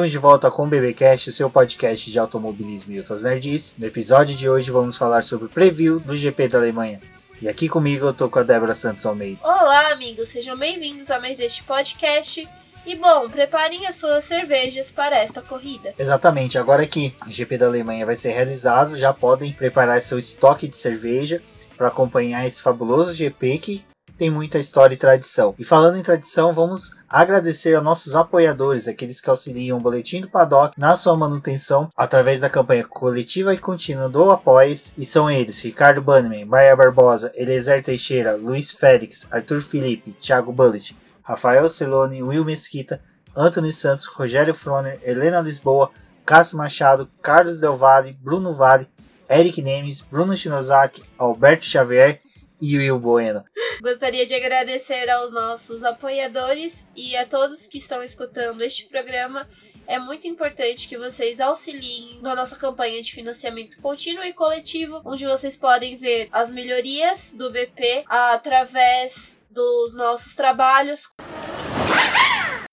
estamos 0.00 0.12
de 0.12 0.18
volta 0.18 0.50
com 0.50 0.62
o 0.62 0.66
BBcast, 0.66 1.28
o 1.28 1.32
seu 1.32 1.50
podcast 1.50 2.10
de 2.10 2.18
automobilismo 2.18 2.90
e 2.92 2.98
outras 2.98 3.22
nerds. 3.22 3.74
No 3.76 3.84
episódio 3.84 4.34
de 4.34 4.48
hoje 4.48 4.70
vamos 4.70 4.96
falar 4.96 5.22
sobre 5.22 5.44
o 5.44 5.48
preview 5.48 6.00
do 6.00 6.16
GP 6.16 6.48
da 6.48 6.56
Alemanha. 6.56 7.02
E 7.42 7.46
aqui 7.46 7.68
comigo 7.68 8.06
eu 8.06 8.14
tô 8.14 8.26
com 8.30 8.38
a 8.38 8.42
Débora 8.42 8.74
Santos 8.74 9.04
Almeida. 9.04 9.38
Olá, 9.42 9.92
amigos, 9.92 10.28
sejam 10.28 10.56
bem-vindos 10.56 11.10
a 11.10 11.20
mais 11.20 11.38
este 11.38 11.62
podcast. 11.64 12.48
E 12.86 12.96
bom, 12.96 13.28
preparem 13.28 13.86
as 13.86 13.96
suas 13.96 14.24
cervejas 14.24 14.90
para 14.90 15.18
esta 15.18 15.42
corrida. 15.42 15.92
Exatamente, 15.98 16.56
agora 16.56 16.86
que 16.86 17.12
o 17.26 17.30
GP 17.30 17.58
da 17.58 17.66
Alemanha 17.66 18.06
vai 18.06 18.16
ser 18.16 18.30
realizado, 18.30 18.96
já 18.96 19.12
podem 19.12 19.52
preparar 19.52 20.00
seu 20.00 20.16
estoque 20.16 20.66
de 20.66 20.78
cerveja 20.78 21.42
para 21.76 21.88
acompanhar 21.88 22.46
esse 22.46 22.62
fabuloso 22.62 23.12
GP 23.12 23.58
que 23.58 23.84
tem 24.20 24.28
muita 24.28 24.58
história 24.58 24.92
e 24.92 24.98
tradição. 24.98 25.54
E 25.58 25.64
falando 25.64 25.96
em 25.96 26.02
tradição, 26.02 26.52
vamos 26.52 26.90
agradecer 27.08 27.74
a 27.74 27.80
nossos 27.80 28.14
apoiadores, 28.14 28.86
aqueles 28.86 29.18
que 29.18 29.30
auxiliam 29.30 29.78
o 29.78 29.80
Boletim 29.80 30.20
do 30.20 30.28
Paddock 30.28 30.78
na 30.78 30.94
sua 30.94 31.16
manutenção 31.16 31.88
através 31.96 32.38
da 32.38 32.50
campanha 32.50 32.84
coletiva 32.84 33.54
e 33.54 33.56
contínua 33.56 34.10
do 34.10 34.30
Apoies. 34.30 34.92
E 34.94 35.06
são 35.06 35.30
eles: 35.30 35.60
Ricardo 35.60 36.02
Bannerman, 36.02 36.44
Maia 36.44 36.76
Barbosa, 36.76 37.32
Eliezer 37.34 37.82
Teixeira, 37.82 38.36
Luiz 38.36 38.72
Félix, 38.72 39.26
Arthur 39.30 39.62
Felipe, 39.62 40.12
Thiago 40.12 40.52
Bullet, 40.52 40.94
Rafael 41.22 41.66
Celone, 41.70 42.22
Will 42.22 42.44
Mesquita, 42.44 43.00
Antônio 43.34 43.72
Santos, 43.72 44.04
Rogério 44.04 44.52
Froner, 44.52 45.00
Helena 45.02 45.40
Lisboa, 45.40 45.90
Cássio 46.26 46.58
Machado, 46.58 47.08
Carlos 47.22 47.58
Del 47.58 47.74
Valle, 47.74 48.18
Bruno 48.20 48.52
Vale, 48.52 48.86
Eric 49.30 49.62
Nemes, 49.62 50.02
Bruno 50.02 50.36
Shinozaki, 50.36 51.02
Alberto 51.16 51.64
Xavier 51.64 52.20
e 52.60 52.76
Will 52.76 52.98
Bueno. 52.98 53.44
Gostaria 53.80 54.26
de 54.26 54.34
agradecer 54.34 55.08
aos 55.08 55.32
nossos 55.32 55.82
apoiadores 55.84 56.88
e 56.94 57.16
a 57.16 57.26
todos 57.26 57.66
que 57.66 57.78
estão 57.78 58.02
escutando 58.02 58.62
este 58.62 58.86
programa. 58.86 59.48
É 59.86 59.98
muito 59.98 60.26
importante 60.28 60.88
que 60.88 60.96
vocês 60.96 61.40
auxiliem 61.40 62.20
na 62.22 62.34
nossa 62.34 62.56
campanha 62.56 63.02
de 63.02 63.12
financiamento 63.12 63.80
contínuo 63.80 64.22
e 64.22 64.32
coletivo, 64.32 65.00
onde 65.04 65.26
vocês 65.26 65.56
podem 65.56 65.96
ver 65.96 66.28
as 66.30 66.50
melhorias 66.50 67.32
do 67.32 67.50
BP 67.50 68.04
através 68.06 69.42
dos 69.50 69.92
nossos 69.94 70.34
trabalhos. 70.34 71.12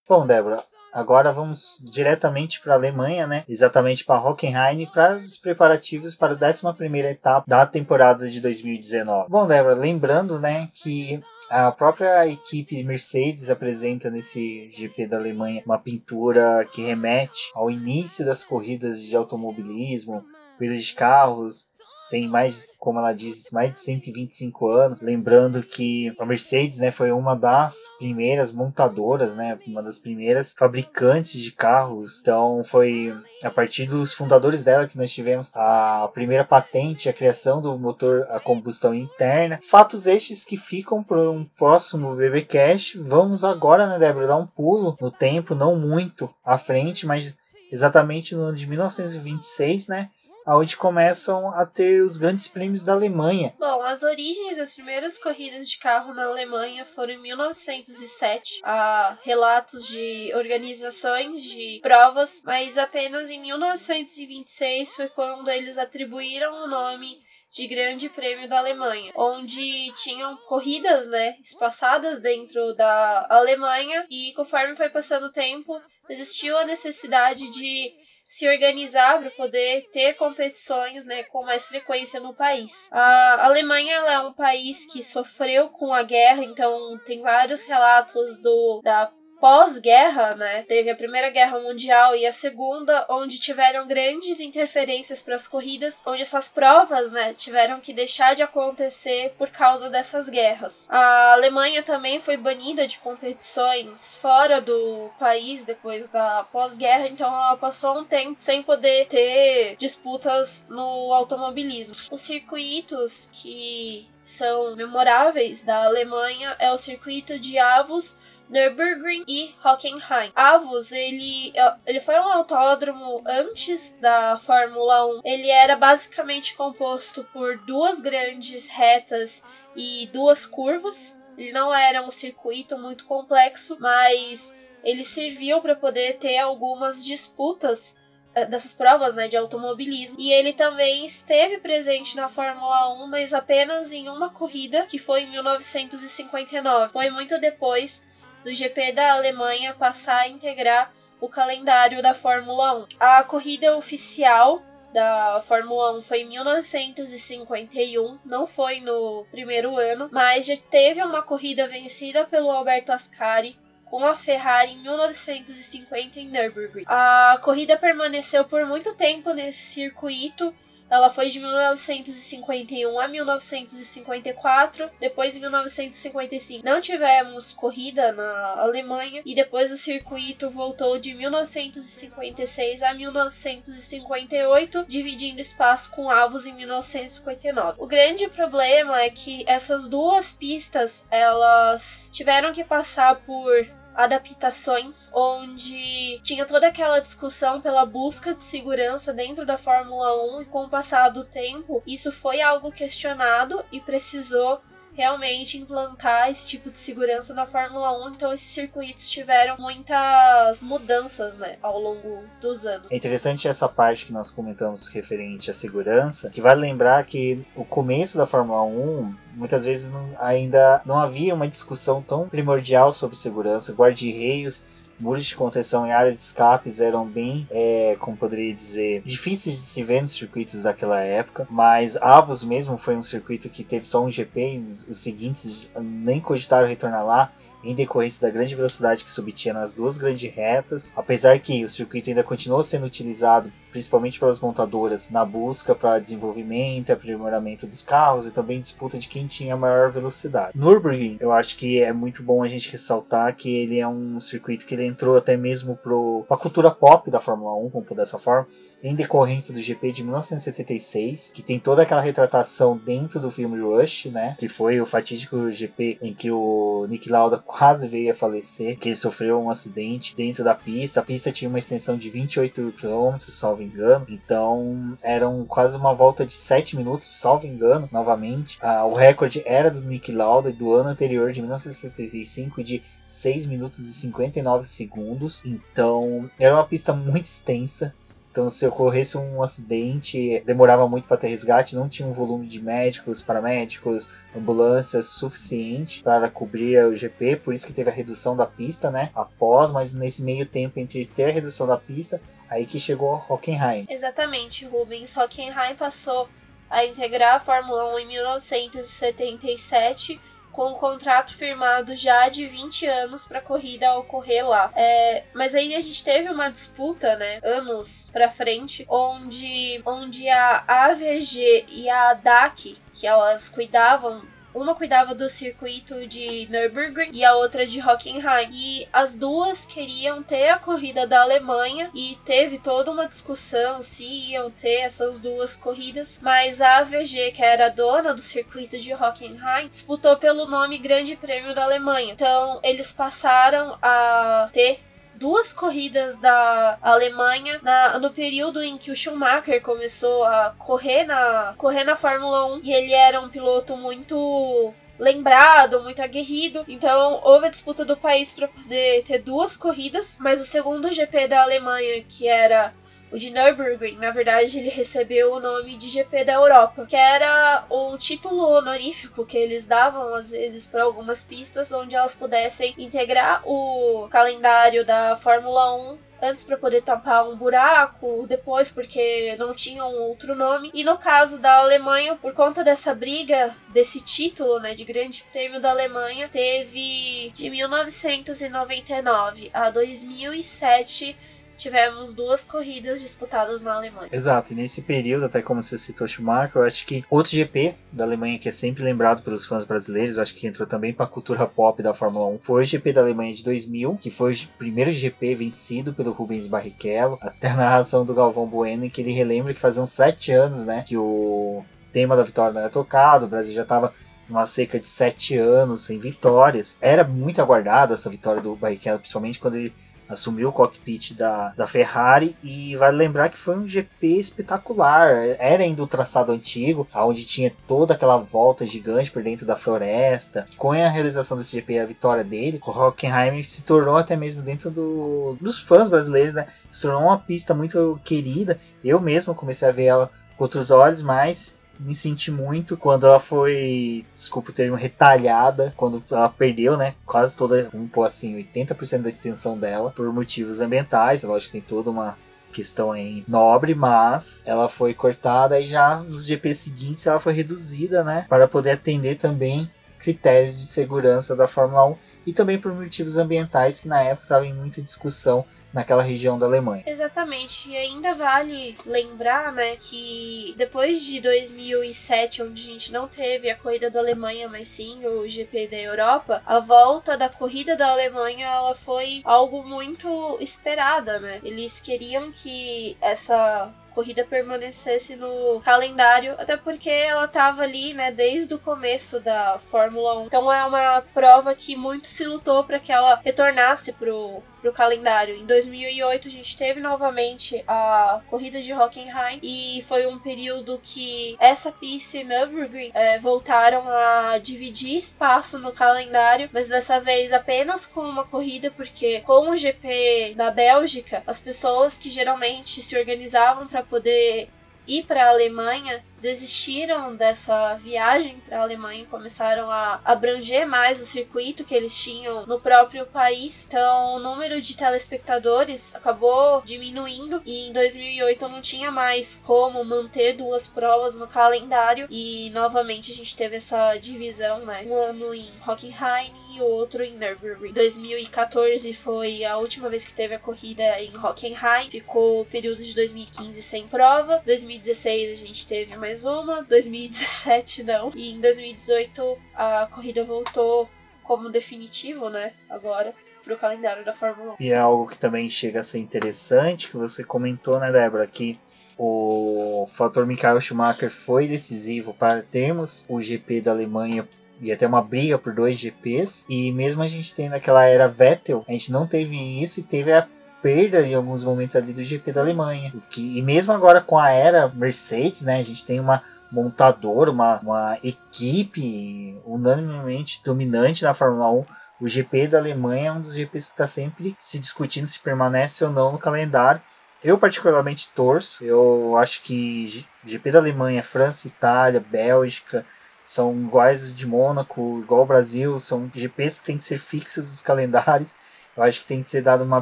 Bom, 0.08 0.28
Débora, 0.28 0.64
agora 0.94 1.32
vamos 1.32 1.82
diretamente 1.84 2.60
para 2.60 2.74
a 2.74 2.76
Alemanha, 2.76 3.28
né? 3.28 3.44
Exatamente 3.48 4.04
para 4.04 4.22
Hockenheim, 4.22 4.86
para 4.88 5.18
os 5.18 5.38
preparativos 5.38 6.16
para 6.16 6.34
a 6.34 6.50
11 6.50 6.98
etapa 7.08 7.46
da 7.48 7.66
temporada 7.66 8.28
de 8.30 8.42
2019. 8.42 9.30
Bom, 9.30 9.48
Débora, 9.48 9.76
lembrando, 9.76 10.40
né, 10.40 10.68
que 10.74 11.22
a 11.50 11.72
própria 11.72 12.28
equipe 12.28 12.84
Mercedes 12.84 13.50
apresenta 13.50 14.10
nesse 14.10 14.70
GP 14.72 15.08
da 15.08 15.18
Alemanha 15.18 15.64
uma 15.66 15.78
pintura 15.78 16.68
que 16.72 16.82
remete 16.82 17.52
ao 17.56 17.72
início 17.72 18.26
das 18.26 18.44
corridas 18.44 19.02
de 19.02 19.16
automobilismo, 19.16 20.26
corridas 20.58 20.84
de 20.84 20.94
carros, 20.94 21.68
tem 22.10 22.28
mais, 22.28 22.72
como 22.80 23.00
ela 23.00 23.14
diz, 23.14 23.50
mais 23.52 23.72
de 23.72 23.78
125 23.78 24.70
anos. 24.70 25.02
Lembrando 25.02 25.62
que 25.62 26.14
a 26.20 26.26
Mercedes, 26.26 26.80
né, 26.80 26.92
foi 26.92 27.12
uma 27.12 27.36
das 27.36 27.76
primeiras 27.98 28.52
montadoras, 28.52 29.36
né, 29.36 29.58
uma 29.68 29.84
das 29.84 30.00
primeiras 30.00 30.54
fabricantes 30.58 31.42
de 31.42 31.52
carros. 31.52 32.20
Então 32.22 32.64
foi 32.64 33.14
a 33.44 33.52
partir 33.52 33.86
dos 33.86 34.14
fundadores 34.14 34.64
dela 34.64 34.88
que 34.88 34.98
nós 34.98 35.12
tivemos 35.12 35.52
a 35.54 36.10
primeira 36.14 36.44
patente, 36.44 37.10
a 37.10 37.14
criação 37.14 37.62
do 37.62 37.78
motor 37.78 38.28
a 38.30 38.40
combustão 38.40 38.94
interna. 38.94 39.60
Fatos 39.62 40.08
estes 40.08 40.44
que 40.44 40.58
ficam 40.58 41.04
para 41.04 41.30
um 41.30 41.44
próximo 41.44 42.16
BBcast. 42.16 42.98
Vamos 43.00 43.44
agora, 43.44 43.88
né, 43.88 44.00
Débora, 44.00 44.28
dar 44.28 44.38
um 44.38 44.48
pulo 44.48 44.98
no 45.00 45.12
tempo, 45.12 45.54
não 45.54 45.76
muito 45.76 46.30
à 46.44 46.58
frente, 46.58 47.06
mas 47.06 47.36
exatamente 47.72 48.36
no 48.36 48.44
ano 48.44 48.58
de 48.58 48.66
1926, 48.66 49.88
né? 49.88 50.10
Onde 50.48 50.78
começam 50.78 51.50
a 51.52 51.66
ter 51.66 52.02
os 52.02 52.18
grandes 52.18 52.48
prêmios 52.48 52.84
da 52.84 52.94
Alemanha. 52.94 53.54
Bom, 53.60 53.82
as 53.82 54.04
origens 54.04 54.58
das 54.58 54.74
primeiras 54.74 55.18
corridas 55.18 55.70
de 55.70 55.78
carro 55.78 56.14
na 56.14 56.26
Alemanha 56.26 56.86
foram 56.86 57.14
em 57.14 57.22
1907. 57.22 58.62
Há 58.64 59.18
relatos 59.24 59.88
de 59.88 60.32
organizações 60.34 61.42
de 61.44 61.80
provas, 61.82 62.42
mas 62.46 62.78
apenas 62.78 63.30
em 63.30 63.42
1926 63.42 64.96
foi 64.96 65.10
quando 65.10 65.50
eles 65.50 65.78
atribuíram 65.78 66.64
o 66.64 66.68
nome 66.68 67.28
de 67.52 67.68
Grande 67.68 68.10
Prêmio 68.10 68.48
da 68.48 68.60
Alemanha, 68.60 69.12
onde 69.16 69.92
tinham 69.96 70.36
corridas, 70.48 71.08
né, 71.08 71.38
espaçadas 71.42 72.20
dentro 72.20 72.76
da 72.76 73.26
Alemanha 73.30 74.06
e 74.10 74.34
conforme 74.36 74.76
foi 74.76 74.90
passando 74.90 75.28
o 75.28 75.32
tempo, 75.32 75.80
existiu 76.10 76.58
a 76.58 76.66
necessidade 76.66 77.50
de 77.52 77.94
se 78.28 78.48
organizar 78.48 79.20
para 79.20 79.32
poder 79.32 79.88
ter 79.92 80.14
competições 80.16 81.06
né, 81.06 81.24
com 81.24 81.44
mais 81.44 81.68
frequência 81.68 82.20
no 82.20 82.34
país. 82.34 82.90
A 82.92 83.46
Alemanha 83.46 83.96
é 83.96 84.20
um 84.20 84.34
país 84.34 84.92
que 84.92 85.04
sofreu 85.04 85.70
com 85.70 85.94
a 85.94 86.04
guerra, 86.04 86.44
então 86.44 86.98
tem 87.06 87.22
vários 87.22 87.66
relatos 87.66 88.42
do, 88.42 88.82
da 88.84 89.12
pós-guerra, 89.40 90.36
né? 90.36 90.64
Teve 90.64 90.90
a 90.90 90.96
Primeira 90.96 91.30
Guerra 91.30 91.60
Mundial 91.60 92.16
e 92.16 92.26
a 92.26 92.32
Segunda, 92.32 93.06
onde 93.10 93.40
tiveram 93.40 93.88
grandes 93.88 94.40
interferências 94.40 95.22
para 95.22 95.36
as 95.36 95.48
corridas, 95.48 96.02
onde 96.06 96.22
essas 96.22 96.50
provas, 96.50 97.12
né, 97.12 97.34
tiveram 97.34 97.80
que 97.80 97.94
deixar 97.94 98.36
de 98.36 98.44
acontecer 98.44 99.34
por 99.38 99.50
causa 99.50 99.90
dessas 99.90 100.30
guerras. 100.30 100.88
A 100.90 101.34
Alemanha 101.34 101.84
também 101.84 102.20
foi 102.20 102.38
banida 102.38 102.88
de 102.88 103.00
competições 103.00 104.16
fora 104.16 104.60
do 104.60 105.10
país 105.20 105.66
depois 105.66 106.08
da 106.08 106.44
pós-guerra, 106.52 107.08
então 107.08 107.28
ela 107.28 107.58
passou 107.58 108.00
um 108.00 108.06
tempo 108.06 108.36
sem 108.40 108.64
poder 108.64 109.08
ter 109.08 109.76
disputas 109.78 110.66
no 110.70 111.14
automobilismo. 111.14 111.96
Os 112.12 112.22
circuitos 112.22 113.30
que 113.32 114.08
são 114.24 114.76
memoráveis 114.76 115.64
da 115.64 115.86
Alemanha 115.86 116.56
é 116.60 116.72
o 116.72 116.78
circuito 116.78 117.40
de 117.40 117.58
Avos 117.58 118.18
Nürburgring 118.50 119.24
e 119.28 119.54
Hockenheim. 119.64 120.32
Avos, 120.36 120.92
ele, 120.92 121.54
ele 121.86 122.00
foi 122.00 122.16
um 122.16 122.28
autódromo 122.28 123.22
antes 123.26 123.98
da 124.00 124.38
Fórmula 124.38 125.06
1. 125.18 125.22
Ele 125.24 125.50
era 125.50 125.76
basicamente 125.76 126.56
composto 126.56 127.24
por 127.34 127.58
duas 127.66 128.02
grandes 128.02 128.68
retas 128.68 129.44
e 129.76 130.08
duas 130.14 130.46
curvas. 130.46 131.18
Ele 131.38 131.52
não 131.52 131.74
era 131.74 132.02
um 132.02 132.12
circuito 132.12 132.78
muito 132.78 133.06
complexo, 133.06 133.78
mas 133.80 134.56
ele 134.84 135.04
serviu 135.04 135.62
para 135.62 135.76
poder 135.76 136.18
ter 136.18 136.38
algumas 136.38 137.06
disputas 137.06 138.00
eh, 138.34 138.46
dessas 138.46 138.74
provas 138.74 139.14
né, 139.14 139.28
de 139.28 139.36
automobilismo. 139.36 140.20
E 140.20 140.32
ele 140.32 140.54
também 140.54 141.06
esteve 141.06 141.58
presente 141.58 142.16
na 142.16 142.30
Fórmula 142.30 142.94
1, 143.04 143.08
mas 143.08 143.34
apenas 143.34 143.92
em 143.92 144.08
uma 144.10 144.30
corrida, 144.30 144.86
que 144.86 144.98
foi 144.98 145.24
em 145.24 145.32
1959. 145.32 146.94
Foi 146.94 147.10
muito 147.10 147.40
depois 147.40 148.08
do 148.48 148.56
GP 148.56 148.94
da 148.94 149.12
Alemanha 149.12 149.74
passar 149.74 150.22
a 150.22 150.30
integrar 150.30 150.90
o 151.20 151.28
calendário 151.28 152.02
da 152.02 152.14
Fórmula 152.14 152.78
1. 152.78 152.86
A 152.98 153.22
corrida 153.22 153.78
oficial 153.78 154.64
da 154.94 155.44
Fórmula 155.46 155.98
1 155.98 156.02
foi 156.02 156.22
em 156.22 156.30
1951, 156.30 158.20
não 158.24 158.48
foi 158.48 158.80
no 158.80 159.26
primeiro 159.30 159.78
ano, 159.78 160.08
mas 160.14 160.46
já 160.46 160.56
teve 160.56 161.04
uma 161.04 161.22
corrida 161.22 161.68
vencida 161.68 162.24
pelo 162.24 162.50
Alberto 162.50 162.94
Ascari 162.94 163.60
com 163.84 164.06
a 164.06 164.16
Ferrari 164.16 164.72
em 164.72 164.78
1950 164.78 166.18
em 166.18 166.30
Nürburgring. 166.30 166.86
A 166.88 167.38
corrida 167.42 167.76
permaneceu 167.78 168.46
por 168.46 168.66
muito 168.66 168.96
tempo 168.96 169.34
nesse 169.34 169.74
circuito 169.74 170.54
ela 170.90 171.10
foi 171.10 171.30
de 171.30 171.40
1951 171.40 173.00
a 173.00 173.08
1954. 173.08 174.90
Depois, 175.00 175.36
em 175.36 175.42
1955, 175.42 176.66
não 176.66 176.82
tivemos 176.82 177.54
corrida 177.54 178.12
na 178.12 178.62
Alemanha. 178.62 179.22
E 179.26 179.36
depois 179.36 179.72
o 179.72 179.78
circuito 179.78 180.50
voltou 180.50 180.98
de 180.98 181.14
1956 181.14 182.84
a 182.84 182.94
1958, 182.94 184.86
dividindo 184.88 185.42
espaço 185.42 185.92
com 185.92 186.10
Avos 186.10 186.46
em 186.46 186.54
1959. 186.54 187.78
O 187.80 187.88
grande 187.88 188.28
problema 188.30 189.02
é 189.02 189.10
que 189.10 189.44
essas 189.48 189.88
duas 189.88 190.34
pistas 190.34 191.06
elas 191.10 192.10
tiveram 192.12 192.54
que 192.54 192.64
passar 192.64 193.16
por 193.22 193.68
adaptações, 193.98 195.10
onde 195.14 196.20
tinha 196.22 196.46
toda 196.46 196.68
aquela 196.68 197.00
discussão 197.00 197.60
pela 197.60 197.84
busca 197.86 198.34
de 198.34 198.44
segurança 198.44 199.12
dentro 199.12 199.46
da 199.46 199.58
Fórmula 199.58 200.38
1 200.38 200.44
e 200.44 200.46
com 200.46 200.66
o 200.66 200.70
passar 200.70 201.10
do 201.10 201.26
tempo, 201.26 201.82
isso 201.86 202.12
foi 202.12 202.40
algo 202.40 202.72
questionado 202.72 203.66
e 203.72 203.82
precisou 203.82 204.58
realmente 204.98 205.60
implantar 205.60 206.32
esse 206.32 206.48
tipo 206.48 206.72
de 206.72 206.80
segurança 206.80 207.32
na 207.32 207.46
Fórmula 207.46 208.08
1, 208.08 208.10
então 208.10 208.34
esses 208.34 208.48
circuitos 208.48 209.08
tiveram 209.08 209.56
muitas 209.60 210.64
mudanças, 210.64 211.38
né, 211.38 211.58
ao 211.62 211.80
longo 211.80 212.24
dos 212.42 212.66
anos. 212.66 212.88
É 212.92 212.96
interessante 212.96 213.48
essa 213.48 213.70
parte 213.70 214.08
que 214.08 214.12
nós 214.12 214.32
comentamos 214.32 214.88
referente 214.88 215.52
à 215.52 215.54
segurança, 215.54 216.32
que 216.32 216.42
vale 216.42 216.62
lembrar 216.62 217.06
que 217.06 217.46
o 217.56 217.64
começo 217.64 218.18
da 218.18 218.26
Fórmula 218.26 218.64
1 218.64 219.27
muitas 219.38 219.64
vezes 219.64 219.90
não, 219.90 220.10
ainda 220.20 220.82
não 220.86 220.98
havia 220.98 221.34
uma 221.34 221.48
discussão 221.48 222.02
tão 222.02 222.28
primordial 222.28 222.92
sobre 222.92 223.16
segurança, 223.16 223.72
guarda-reios 223.72 224.64
muros 225.00 225.26
de 225.26 225.36
contenção 225.36 225.86
e 225.86 225.92
área 225.92 226.12
de 226.12 226.20
escapes 226.20 226.80
eram 226.80 227.06
bem, 227.06 227.48
é, 227.52 227.96
como 228.00 228.18
poderia 228.18 228.54
dizer, 228.54 229.02
difíceis 229.06 229.56
de 229.56 229.62
se 229.62 229.84
ver 229.84 230.02
nos 230.02 230.12
circuitos 230.12 230.62
daquela 230.62 231.02
época, 231.02 231.48
mas 231.50 231.96
Avos 231.98 232.44
mesmo 232.44 232.78
foi 232.78 232.96
um 232.96 233.04
circuito 233.04 233.50
que 233.50 233.64
teve 233.64 233.86
só 233.86 234.04
um 234.04 234.10
GP 234.10 234.42
e 234.42 234.90
os 234.90 234.98
seguintes 234.98 235.70
nem 235.80 236.20
cogitaram 236.20 236.68
retornar 236.68 237.06
lá 237.06 237.32
em 237.64 237.76
decorrência 237.76 238.22
da 238.22 238.30
grande 238.30 238.56
velocidade 238.56 239.04
que 239.04 239.12
se 239.12 239.20
obtinha 239.20 239.54
nas 239.54 239.74
duas 239.74 239.98
grandes 239.98 240.34
retas, 240.34 240.94
apesar 240.96 241.38
que 241.40 241.64
o 241.64 241.70
circuito 241.70 242.10
ainda 242.10 242.24
continuou 242.24 242.64
sendo 242.64 242.86
utilizado 242.86 243.52
principalmente 243.78 244.20
pelas 244.20 244.40
montadoras 244.40 245.12
na 245.12 245.24
busca 245.24 245.76
para 245.76 246.00
desenvolvimento 246.00 246.90
e 246.90 246.92
aprimoramento 246.92 247.68
dos 247.68 247.84
carros 247.84 248.26
e 248.26 248.32
também 248.32 248.60
disputa 248.60 248.98
de 248.98 249.08
quem 249.08 249.28
tinha 249.28 249.56
maior 249.56 249.92
velocidade. 249.92 250.58
Nürburgring, 250.58 251.18
eu 251.20 251.32
acho 251.32 251.56
que 251.56 251.80
é 251.80 251.94
muito 251.94 252.24
bom 252.24 252.42
a 252.42 252.48
gente 252.48 252.72
ressaltar 252.72 253.36
que 253.36 253.56
ele 253.56 253.80
é 253.80 253.88
um 253.88 254.20
circuito 254.20 254.66
que 254.66 254.74
ele 254.74 254.84
entrou 254.84 255.16
até 255.16 255.38
mesmo 255.38 255.76
para 255.76 256.36
a 256.36 256.40
cultura 256.40 256.72
pop 256.72 257.12
da 257.12 257.20
Fórmula 257.20 257.56
1, 257.56 257.70
vamos 257.70 257.88
por 257.88 257.96
dessa 257.96 258.18
forma, 258.18 258.48
em 258.84 258.96
decorrência 258.96 259.54
do 259.54 259.62
GP 259.62 259.92
de 259.92 260.04
1976, 260.04 261.34
que 261.36 261.44
tem 261.44 261.60
toda 261.60 261.84
aquela 261.84 262.02
retratação 262.02 262.76
dentro 262.84 263.20
do 263.20 263.30
filme 263.30 263.62
Rush, 263.62 264.06
né, 264.06 264.36
que 264.40 264.48
foi 264.48 264.82
o 264.82 264.88
fatídico 264.88 265.52
GP 265.52 266.00
em 266.02 266.16
que 266.16 266.32
o 266.32 266.88
Nick 266.90 267.12
Lauda 267.12 267.38
quase 267.38 267.88
veio 267.88 268.10
a 268.10 268.16
falecer, 268.16 268.80
que 268.80 268.90
ele 268.90 268.96
sofreu 268.96 269.40
um 269.40 269.52
acidente 269.52 270.16
dentro 270.16 270.44
da 270.44 270.56
pista. 270.56 271.00
A 271.00 271.04
pista 271.04 271.32
tinha 271.32 271.48
uma 271.48 271.60
extensão 271.60 271.96
de 271.96 272.10
28 272.10 272.74
km, 272.80 273.18
salvo 273.28 273.67
engano. 273.68 274.06
Então, 274.10 274.96
eram 275.04 275.46
quase 275.46 275.78
uma 275.78 275.94
volta 275.94 276.26
de 276.26 276.34
7 276.34 276.76
minutos, 276.76 277.08
salvo 277.08 277.46
engano, 277.46 277.88
novamente. 277.92 278.58
Ah, 278.62 278.86
o 278.86 278.94
recorde 278.94 279.44
era 279.46 279.70
do 279.70 279.82
Nick 279.82 280.12
Lauda 280.12 280.52
do 280.52 280.74
ano 280.74 280.90
anterior, 280.90 281.32
de 281.32 281.42
1975, 281.42 282.64
de 282.64 282.82
6 283.06 283.46
minutos 283.46 283.88
e 283.88 283.94
59 283.94 284.66
segundos. 284.66 285.42
Então, 285.46 286.30
era 286.40 286.56
uma 286.56 286.66
pista 286.66 286.94
muito 286.94 287.26
extensa. 287.26 287.94
Então, 288.38 288.52
se 288.52 288.68
ocorresse 288.68 289.18
um 289.18 289.42
acidente, 289.42 290.44
demorava 290.46 290.88
muito 290.88 291.08
para 291.08 291.18
ter 291.18 291.26
resgate, 291.26 291.76
não 291.76 291.90
tinha 291.90 292.08
um 292.08 292.12
volume 292.12 292.46
de 292.46 292.62
médicos, 292.62 293.20
paramédicos, 293.20 294.08
ambulâncias 294.36 295.08
suficiente 295.08 296.04
para 296.04 296.30
cobrir 296.30 296.86
o 296.86 296.96
GP, 296.96 297.38
por 297.38 297.52
isso 297.52 297.66
que 297.66 297.74
teve 297.74 297.90
a 297.90 297.94
redução 297.94 298.38
da 298.38 298.46
pista, 298.46 298.92
né? 298.92 299.10
Após, 299.16 299.72
mas 299.72 299.92
nesse 299.92 300.22
meio 300.22 300.46
tempo 300.46 300.80
entre 300.80 301.04
ter 301.08 301.30
a 301.30 301.32
redução 301.32 301.66
da 301.66 301.78
pista, 301.78 302.22
aí 302.48 302.68
que 302.68 302.80
chegou 302.80 303.26
Hockenheim. 303.28 303.88
Exatamente, 303.90 304.68
Rubens. 304.68 305.18
Hockenheim 305.18 305.74
passou 305.76 306.30
a 306.70 306.86
integrar 306.86 307.38
a 307.38 307.40
Fórmula 307.40 307.96
1 307.96 308.00
em 308.02 308.06
1977 308.06 310.22
com 310.58 310.72
um 310.72 310.74
contrato 310.74 311.36
firmado 311.36 311.96
já 311.96 312.30
de 312.30 312.48
20 312.48 312.88
anos 312.88 313.28
para 313.28 313.38
a 313.38 313.44
corrida 313.44 313.96
ocorrer 313.96 314.44
lá. 314.44 314.72
É, 314.76 315.24
mas 315.32 315.54
aí 315.54 315.76
a 315.76 315.80
gente 315.80 316.04
teve 316.04 316.32
uma 316.32 316.50
disputa, 316.50 317.16
né, 317.16 317.40
anos 317.44 318.10
para 318.12 318.32
frente, 318.32 318.84
onde, 318.90 319.80
onde 319.86 320.28
a 320.28 320.64
AVG 320.68 321.68
e 321.70 321.88
a 321.88 322.16
DAC, 322.16 322.76
que 322.92 323.06
elas 323.06 323.50
cuidavam 323.50 324.24
uma 324.58 324.74
cuidava 324.74 325.14
do 325.14 325.30
circuito 325.30 326.08
de 326.08 326.48
Nürburgring 326.50 327.12
e 327.14 327.24
a 327.24 327.36
outra 327.36 327.66
de 327.66 327.80
Hockenheim. 327.80 328.50
E 328.52 328.88
as 328.92 329.14
duas 329.14 329.66
queriam 329.66 330.24
ter 330.24 330.50
a 330.50 330.58
corrida 330.58 331.06
da 331.06 331.22
Alemanha 331.22 331.90
e 331.94 332.18
teve 332.26 332.58
toda 332.58 332.92
uma 332.92 333.08
discussão 333.08 333.82
se 333.82 334.04
iam 334.04 334.50
ter 334.50 334.82
essas 334.82 335.22
duas 335.22 335.56
corridas, 335.56 336.20
mas 336.22 336.60
a 336.60 336.78
AVG, 336.80 337.32
que 337.32 337.44
era 337.44 337.70
dona 337.70 338.14
do 338.14 338.22
circuito 338.22 338.78
de 338.80 338.94
Hockenheim, 338.94 339.68
disputou 339.68 340.18
pelo 340.18 340.48
nome 340.48 340.78
Grande 340.78 341.16
Prêmio 341.16 341.54
da 341.54 341.64
Alemanha. 341.64 342.12
Então, 342.12 342.60
eles 342.64 342.92
passaram 342.92 343.78
a 343.82 344.50
ter 344.52 344.87
duas 345.18 345.52
corridas 345.52 346.18
da 346.18 346.78
Alemanha 346.82 347.60
na, 347.62 348.00
no 348.00 348.12
período 348.12 348.64
em 348.64 348.78
que 348.78 348.92
o 348.92 348.96
Schumacher 348.96 349.62
começou 349.62 350.24
a 350.24 350.56
correr 350.58 351.04
na, 351.06 351.54
correr 351.58 351.84
na 351.84 351.96
Fórmula 351.96 352.46
1 352.56 352.62
e 352.64 352.72
ele 352.72 352.94
era 352.94 353.20
um 353.20 353.30
piloto 353.30 353.76
muito 353.76 354.74
lembrado, 355.00 355.82
muito 355.82 356.02
aguerrido. 356.02 356.64
Então 356.68 357.22
houve 357.24 357.48
a 357.48 357.52
disputa 357.52 357.86
do 357.86 357.98
país 357.98 358.34
para 358.34 358.48
poder 358.48 359.04
ter 359.04 359.20
duas 359.20 359.56
corridas, 359.58 360.18
mas 360.20 360.42
o 360.42 360.46
segundo 360.46 360.92
GP 360.92 361.28
da 361.28 361.44
Alemanha, 361.44 362.04
que 362.08 362.28
era 362.28 362.74
o 363.12 363.18
de 363.18 363.30
Nürburgring, 363.30 363.98
na 363.98 364.12
verdade, 364.12 364.60
ele 364.60 364.70
recebeu 364.70 365.34
o 365.34 365.40
nome 365.40 365.78
de 365.78 365.90
GP 365.90 366.26
da 366.26 366.34
Europa, 366.34 366.86
que 366.86 366.96
era 366.96 367.66
o 367.70 367.98
título 367.98 368.50
honorífico 368.50 369.26
que 369.26 369.38
eles 369.38 369.68
davam 369.68 370.14
às 370.14 370.32
vezes 370.32 370.66
para 370.66 370.84
algumas 370.84 371.24
pistas 371.24 371.72
onde 371.72 371.96
elas 371.96 372.16
pudessem 372.16 372.74
integrar 372.78 373.42
o 373.46 374.08
calendário 374.10 374.86
da 374.86 375.16
Fórmula 375.16 375.94
1 375.94 376.08
antes 376.22 376.44
para 376.44 376.58
poder 376.58 376.82
tampar 376.82 377.30
um 377.30 377.36
buraco, 377.36 378.26
depois 378.28 378.72
porque 378.72 379.36
não 379.38 379.54
tinham 379.54 379.94
outro 379.94 380.36
nome. 380.36 380.72
E 380.74 380.84
no 380.84 380.98
caso 380.98 381.40
da 381.40 381.60
Alemanha, 381.60 382.16
por 382.16 382.34
conta 382.34 382.64
dessa 382.64 382.94
briga 382.94 383.56
desse 383.70 384.02
título, 384.02 384.60
né, 384.60 384.74
de 384.74 384.84
Grande 384.84 385.24
Prêmio 385.32 385.62
da 385.62 385.70
Alemanha, 385.70 386.28
teve 386.28 387.32
de 387.34 387.50
1999 387.50 389.52
a 389.54 389.70
2007 389.70 391.16
tivemos 391.58 392.14
duas 392.14 392.46
corridas 392.46 393.02
disputadas 393.02 393.62
na 393.62 393.74
Alemanha. 393.74 394.10
Exato, 394.12 394.54
e 394.54 394.56
nesse 394.56 394.82
período, 394.84 395.26
até 395.26 395.42
como 395.42 395.62
você 395.62 395.78
citou 395.78 396.08
Schumacher, 396.08 396.62
eu 396.62 396.64
acho 396.64 396.86
que 396.86 397.04
outro 397.10 397.32
GP 397.32 397.74
da 397.92 398.06
Alemanha 398.06 398.38
que 398.38 398.48
é 398.48 398.52
sempre 398.52 398.84
lembrado 398.84 399.24
pelos 399.24 399.46
fãs 399.46 399.66
brasileiros, 399.66 400.20
acho 400.20 400.36
que 400.36 400.48
entrou 400.48 400.68
também 400.68 400.94
para 400.94 401.06
a 401.06 401.10
cultura 401.10 401.46
pop 401.46 401.82
da 401.82 401.94
Fórmula 401.94 402.28
1, 402.28 402.40
foi 402.42 402.62
o 402.62 402.66
GP 402.66 402.94
da 402.94 403.02
Alemanha 403.02 403.34
de 403.34 403.44
2000, 403.44 403.98
que 404.00 404.12
foi 404.12 404.34
o 404.34 404.48
primeiro 404.58 404.92
GP 404.92 405.36
vencido 405.36 405.94
pelo 405.94 406.12
Rubens 406.12 406.46
Barrichello, 406.46 407.18
até 407.20 407.50
a 407.50 407.56
narração 407.56 408.06
do 408.06 408.14
Galvão 408.14 408.46
Bueno, 408.46 408.86
em 408.86 408.90
que 408.90 409.02
ele 409.02 409.12
relembra 409.12 409.54
que 409.54 409.60
faziam 409.60 409.86
sete 409.86 410.32
anos, 410.32 410.64
né, 410.64 410.84
que 410.86 410.96
o 410.96 411.66
tema 411.92 412.16
da 412.16 412.24
vitória 412.24 412.54
não 412.54 412.62
era 412.62 412.70
tocado, 412.70 413.26
o 413.26 413.30
Brasil 413.30 413.54
já 413.54 413.64
estava 413.64 413.92
numa 414.30 414.46
seca 414.46 414.80
de 414.80 414.88
sete 414.88 415.38
anos 415.38 415.86
sem 415.86 415.98
vitórias. 415.98 416.78
Era 416.82 417.04
muito 417.04 417.42
aguardado 417.42 417.94
essa 417.94 418.10
vitória 418.10 418.42
do 418.42 418.56
Barrichello, 418.56 419.00
principalmente 419.00 419.40
quando 419.40 419.56
ele 419.56 419.74
assumiu 420.10 420.50
o 420.50 420.54
cockpit 420.54 421.14
da, 421.14 421.50
da 421.50 421.68
Ferrari 421.68 422.36
e 422.44 422.76
vale 422.76 422.98
lembrar 422.98 423.30
que 423.30 423.38
foi 423.38 423.58
um 423.58 423.68
GP 423.68 424.08
espetacular. 424.08 425.12
Era 425.40 425.64
ainda 425.64 425.84
o 425.84 425.88
traçado 425.88 426.32
antigo, 426.32 426.88
onde 426.94 427.26
tinha 427.26 427.54
toda 427.68 427.94
aquela 427.94 428.18
volta 428.18 428.66
gigante 428.66 429.12
por 429.12 429.24
dentro 429.24 429.46
da 429.46 429.56
floresta. 429.56 430.46
Com 430.58 430.72
a 430.72 430.90
realização 430.90 431.38
desse 431.38 431.58
GP, 431.58 431.80
a 431.80 431.86
vitória 431.86 432.24
dele, 432.24 432.60
o 432.66 432.70
Hockenheim 432.70 433.42
se 433.44 433.64
tornou 433.64 433.98
até 433.98 434.16
mesmo 434.16 434.42
dentro 434.42 434.70
do, 434.70 435.38
dos 435.42 435.62
fãs 435.62 435.90
brasileiros, 435.90 436.34
né? 436.34 436.48
Se 436.72 436.82
tornou 436.82 437.04
uma 437.04 437.18
pista 437.18 437.54
muito 437.54 438.00
querida. 438.04 438.60
Eu 438.84 439.00
mesmo 439.00 439.36
comecei 439.36 439.68
a 439.68 439.72
ver 439.72 439.86
ela 439.86 440.12
com 440.38 440.44
outros 440.44 440.70
olhos, 440.70 441.02
mas 441.02 441.57
me 441.80 441.94
senti 441.94 442.32
muito 442.32 442.78
quando 442.78 443.06
ela 443.06 443.20
foi, 443.20 444.06
desculpa 444.14 444.50
o 444.50 444.54
termo, 444.54 444.76
retalhada, 444.76 445.74
quando 445.76 446.04
ela 446.10 446.30
perdeu, 446.30 446.78
né, 446.78 446.96
quase 447.06 447.36
toda, 447.36 447.70
vamos 447.72 447.92
pôr 447.92 448.04
assim, 448.06 448.36
80% 448.36 449.02
da 449.02 449.10
extensão 449.10 449.58
dela, 449.58 449.92
por 449.92 450.12
motivos 450.12 450.62
ambientais, 450.62 451.24
lógico 451.24 451.52
que 451.52 451.60
tem 451.60 451.68
toda 451.68 451.90
uma 451.90 452.18
questão 452.52 452.92
aí 452.92 453.24
nobre, 453.28 453.76
mas 453.76 454.42
ela 454.46 454.68
foi 454.68 454.94
cortada 454.94 455.60
e 455.60 455.66
já 455.66 456.00
nos 456.00 456.26
GP 456.26 456.56
seguintes 456.56 457.06
ela 457.06 457.20
foi 457.20 457.34
reduzida, 457.34 458.04
né, 458.04 458.26
para 458.28 458.48
poder 458.48 458.72
atender 458.72 459.16
também 459.16 459.70
critérios 460.00 460.60
de 460.60 460.66
segurança 460.66 461.36
da 461.36 461.48
Fórmula 461.48 461.86
1 461.88 461.96
e 462.28 462.34
também 462.34 462.58
por 462.58 462.74
motivos 462.74 463.18
ambientais 463.18 463.80
que 463.80 463.88
na 463.88 464.02
época 464.02 464.24
estava 464.24 464.46
em 464.46 464.54
muita 464.54 464.82
discussão 464.82 465.46
naquela 465.74 466.02
região 466.02 466.40
da 466.40 466.46
Alemanha. 466.46 466.84
Exatamente, 466.86 467.70
e 467.70 467.78
ainda 467.78 468.14
vale 468.14 468.78
lembrar, 468.86 469.52
né, 469.52 469.76
que 469.76 470.54
depois 470.58 471.04
de 471.04 471.20
2007, 471.22 472.42
onde 472.44 472.62
a 472.62 472.66
gente 472.66 472.92
não 472.92 473.08
teve 473.08 473.50
a 473.50 473.56
corrida 473.56 473.90
da 473.90 474.00
Alemanha, 474.00 474.48
mas 474.48 474.68
sim 474.68 475.06
o 475.06 475.28
GP 475.30 475.68
da 475.68 475.78
Europa, 475.78 476.42
a 476.46 476.60
volta 476.60 477.18
da 477.18 477.30
corrida 477.30 477.76
da 477.76 477.92
Alemanha, 477.92 478.48
ela 478.48 478.76
foi 478.76 479.22
algo 479.24 479.64
muito 479.64 480.38
esperada, 480.40 481.20
né? 481.20 481.40
Eles 481.44 481.80
queriam 481.80 482.32
que 482.32 482.98
essa 483.02 483.72
corrida 483.98 484.24
permanecesse 484.24 485.16
no 485.16 485.60
calendário, 485.62 486.36
até 486.38 486.56
porque 486.56 486.88
ela 486.88 487.26
estava 487.26 487.64
ali, 487.64 487.96
né, 487.96 488.12
desde 488.12 488.54
o 488.54 488.60
começo 488.60 489.20
da 489.20 489.60
Fórmula 489.72 490.20
1. 490.20 490.26
Então 490.28 490.54
é 490.54 490.64
uma 490.66 491.02
prova 491.16 491.56
que 491.56 491.76
muito 491.76 492.06
se 492.08 492.24
lutou 492.24 492.64
para 492.64 492.80
que 492.80 492.92
ela 492.92 493.20
retornasse 493.26 493.94
pro 493.94 494.44
pro 494.62 494.74
calendário. 494.74 495.36
Em 495.36 495.46
2008 495.46 496.28
a 496.28 496.32
gente 496.32 496.58
teve 496.58 496.80
novamente 496.80 497.64
a 497.68 498.22
corrida 498.30 498.62
de 498.62 498.74
Hockenheim 498.74 499.40
e 499.42 499.84
foi 499.88 500.06
um 500.08 500.20
período 500.20 500.80
que 500.84 501.36
essa 501.40 501.72
pista 501.72 502.18
e 502.18 502.24
Nürburgring 502.24 502.92
é, 502.94 503.20
voltaram 503.20 503.88
a 503.88 504.38
dividir 504.38 504.98
espaço 504.98 505.60
no 505.60 505.72
calendário, 505.72 506.50
mas 506.52 506.70
dessa 506.70 507.00
vez 507.00 507.32
apenas 507.32 507.86
com 507.86 508.02
uma 508.02 508.24
corrida, 508.24 508.72
porque 508.72 509.22
com 509.22 509.50
o 509.50 509.58
GP 509.58 510.34
da 510.36 510.52
Bélgica, 510.52 511.24
as 511.26 511.40
pessoas 511.40 511.98
que 511.98 512.10
geralmente 512.10 512.82
se 512.82 512.98
organizavam 512.98 513.68
para 513.68 513.84
poder 513.84 514.50
ir 514.88 515.06
para 515.06 515.26
a 515.26 515.30
Alemanha 515.30 516.04
desistiram 516.22 517.16
dessa 517.16 517.76
viagem 517.76 518.42
para 518.48 518.60
a 518.60 518.62
Alemanha 518.62 519.04
e 519.04 519.08
começaram 519.08 519.70
a 519.70 520.00
abranger 520.04 520.68
mais 520.68 521.00
o 521.00 521.06
circuito 521.06 521.64
que 521.64 521.76
eles 521.76 521.96
tinham 521.96 522.46
no 522.46 522.60
próprio 522.60 523.06
país. 523.06 523.66
Então, 523.68 524.16
o 524.16 524.20
número 524.20 524.62
de 524.62 524.76
telespectadores 524.76 525.94
acabou 525.96 526.62
diminuindo 526.64 527.42
e 527.46 527.68
em 527.70 527.74
2008 527.74 528.48
não 528.48 528.62
tinha 528.62 528.92
mais 528.92 529.40
como 529.44 529.84
manter 529.84 530.34
duas 530.34 530.68
provas 530.68 531.16
no 531.16 531.28
calendário 531.28 532.08
e 532.10 532.50
novamente 532.52 533.12
a 533.12 533.16
gente 533.16 533.36
teve 533.36 533.58
essa 533.58 533.96
divisão, 533.98 534.66
né? 534.66 534.84
Um 534.86 534.96
ano 534.96 535.34
em 535.34 535.52
Hockenheim 535.66 536.34
e 536.54 536.62
outro 536.62 537.04
em 537.04 537.14
Nürburgring. 537.14 537.74
2014 537.74 538.94
foi 538.94 539.44
a 539.44 539.58
última 539.58 539.90
vez 539.90 540.08
que 540.08 540.14
teve 540.14 540.36
a 540.36 540.40
corrida 540.40 541.02
em 541.02 541.16
Hockenheim, 541.16 541.90
ficou 541.90 542.42
o 542.42 542.46
período 542.46 542.84
de 542.84 542.94
2015 542.96 543.62
sem 543.62 543.88
prova. 543.88 544.42
2016 544.46 545.32
a 545.32 545.36
gente 545.36 545.68
teve 545.68 545.96
uma 545.96 546.07
mais 546.08 546.24
uma, 546.24 546.64
2017 546.64 547.84
não. 547.84 548.12
E 548.16 548.32
em 548.32 548.40
2018 548.40 549.38
a 549.54 549.88
corrida 549.88 550.24
voltou 550.24 550.90
como 551.22 551.50
definitivo, 551.50 552.30
né? 552.30 552.54
Agora 552.70 553.14
pro 553.44 553.58
calendário 553.58 554.06
da 554.06 554.14
Fórmula 554.14 554.54
1. 554.54 554.56
E 554.58 554.72
é 554.72 554.78
algo 554.78 555.08
que 555.08 555.20
também 555.20 555.50
chega 555.50 555.82
a 555.82 555.84
ser 555.84 556.00
interessante, 556.00 556.88
que 556.88 556.96
você 556.96 557.26
comentou, 557.26 557.78
né, 557.78 557.92
Débora, 557.92 558.26
que 558.26 558.58
o 558.98 559.86
fator 559.90 560.26
Michael 560.26 560.62
Schumacher 560.62 561.10
foi 561.10 561.46
decisivo 561.46 562.14
para 562.14 562.42
termos 562.42 563.06
o 563.10 563.20
GP 563.20 563.60
da 563.60 563.72
Alemanha 563.72 564.26
e 564.62 564.72
até 564.72 564.88
uma 564.88 565.02
briga 565.02 565.38
por 565.38 565.54
dois 565.54 565.78
GPs. 565.78 566.46
E 566.50 566.72
mesmo 566.72 567.02
a 567.02 567.08
gente 567.08 567.36
tendo 567.36 567.54
aquela 567.54 567.86
era 567.86 568.08
Vettel, 568.08 568.64
a 568.66 568.72
gente 568.72 568.94
não 568.94 569.06
teve 569.06 569.36
isso 569.62 569.82
e 569.82 569.84
teve 569.84 570.14
a 570.14 570.26
perda 570.62 571.02
em 571.02 571.14
alguns 571.16 571.44
momentos 571.44 571.76
ali 571.76 571.94
do 571.94 572.04
GP 572.04 572.32
da 572.32 572.42
Alemanha. 572.42 572.94
Que, 573.10 573.38
e 573.38 573.42
mesmo 573.42 573.74
agora 573.74 574.02
com 574.02 574.18
a 574.18 574.30
era 574.30 574.68
Mercedes, 574.68 575.42
né, 575.42 575.60
a 575.60 575.64
gente 575.64 575.86
tem 575.86 576.00
uma 576.00 576.22
montadora, 576.52 577.32
uma, 577.32 577.60
uma 577.60 577.98
equipe 578.04 579.38
unanimemente 579.46 580.42
dominante 580.44 581.04
na 581.04 581.14
Fórmula 581.14 581.52
1. 581.52 581.66
O 582.00 582.08
GP 582.08 582.48
da 582.48 582.60
Alemanha 582.60 583.10
é 583.10 583.12
um 583.12 583.22
dos 583.22 583.34
GPs 583.34 583.68
que 583.68 583.74
está 583.74 583.88
sempre 583.88 584.36
se 584.38 584.60
discutindo 584.60 585.08
se 585.08 585.20
permanece 585.20 585.84
ou 585.84 585.92
não 585.92 586.12
no 586.12 586.18
calendário. 586.18 586.82
Eu 587.24 587.38
particularmente 587.38 588.10
torço. 588.14 588.64
Eu 588.64 589.18
acho 589.18 589.42
que 589.42 590.06
GP 590.24 590.52
da 590.52 590.60
Alemanha, 590.60 591.02
França, 591.02 591.48
Itália, 591.48 592.00
Bélgica 592.00 592.86
são 593.24 593.54
iguais 593.54 594.14
de 594.14 594.26
Mônaco, 594.26 595.00
igual 595.04 595.24
o 595.24 595.26
Brasil. 595.26 595.80
São 595.80 596.10
GPs 596.14 596.60
que 596.60 596.66
têm 596.66 596.78
que 596.78 596.84
ser 596.84 597.00
fixos 597.00 597.46
dos 597.46 597.62
calendários. 597.62 598.36
Eu 598.78 598.84
acho 598.84 599.02
que 599.02 599.08
tem 599.08 599.24
que 599.24 599.30
ser 599.30 599.42
dado 599.42 599.64
uma 599.64 599.82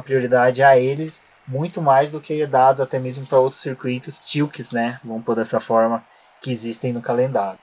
prioridade 0.00 0.62
a 0.62 0.78
eles, 0.78 1.20
muito 1.46 1.82
mais 1.82 2.10
do 2.10 2.18
que 2.18 2.40
é 2.40 2.46
dado 2.46 2.82
até 2.82 2.98
mesmo 2.98 3.26
para 3.26 3.38
outros 3.38 3.60
circuitos, 3.60 4.18
tilks, 4.18 4.72
né? 4.72 4.98
Vamos 5.04 5.22
pôr 5.22 5.36
dessa 5.36 5.60
forma, 5.60 6.02
que 6.40 6.50
existem 6.50 6.94
no 6.94 7.02
calendário. 7.02 7.58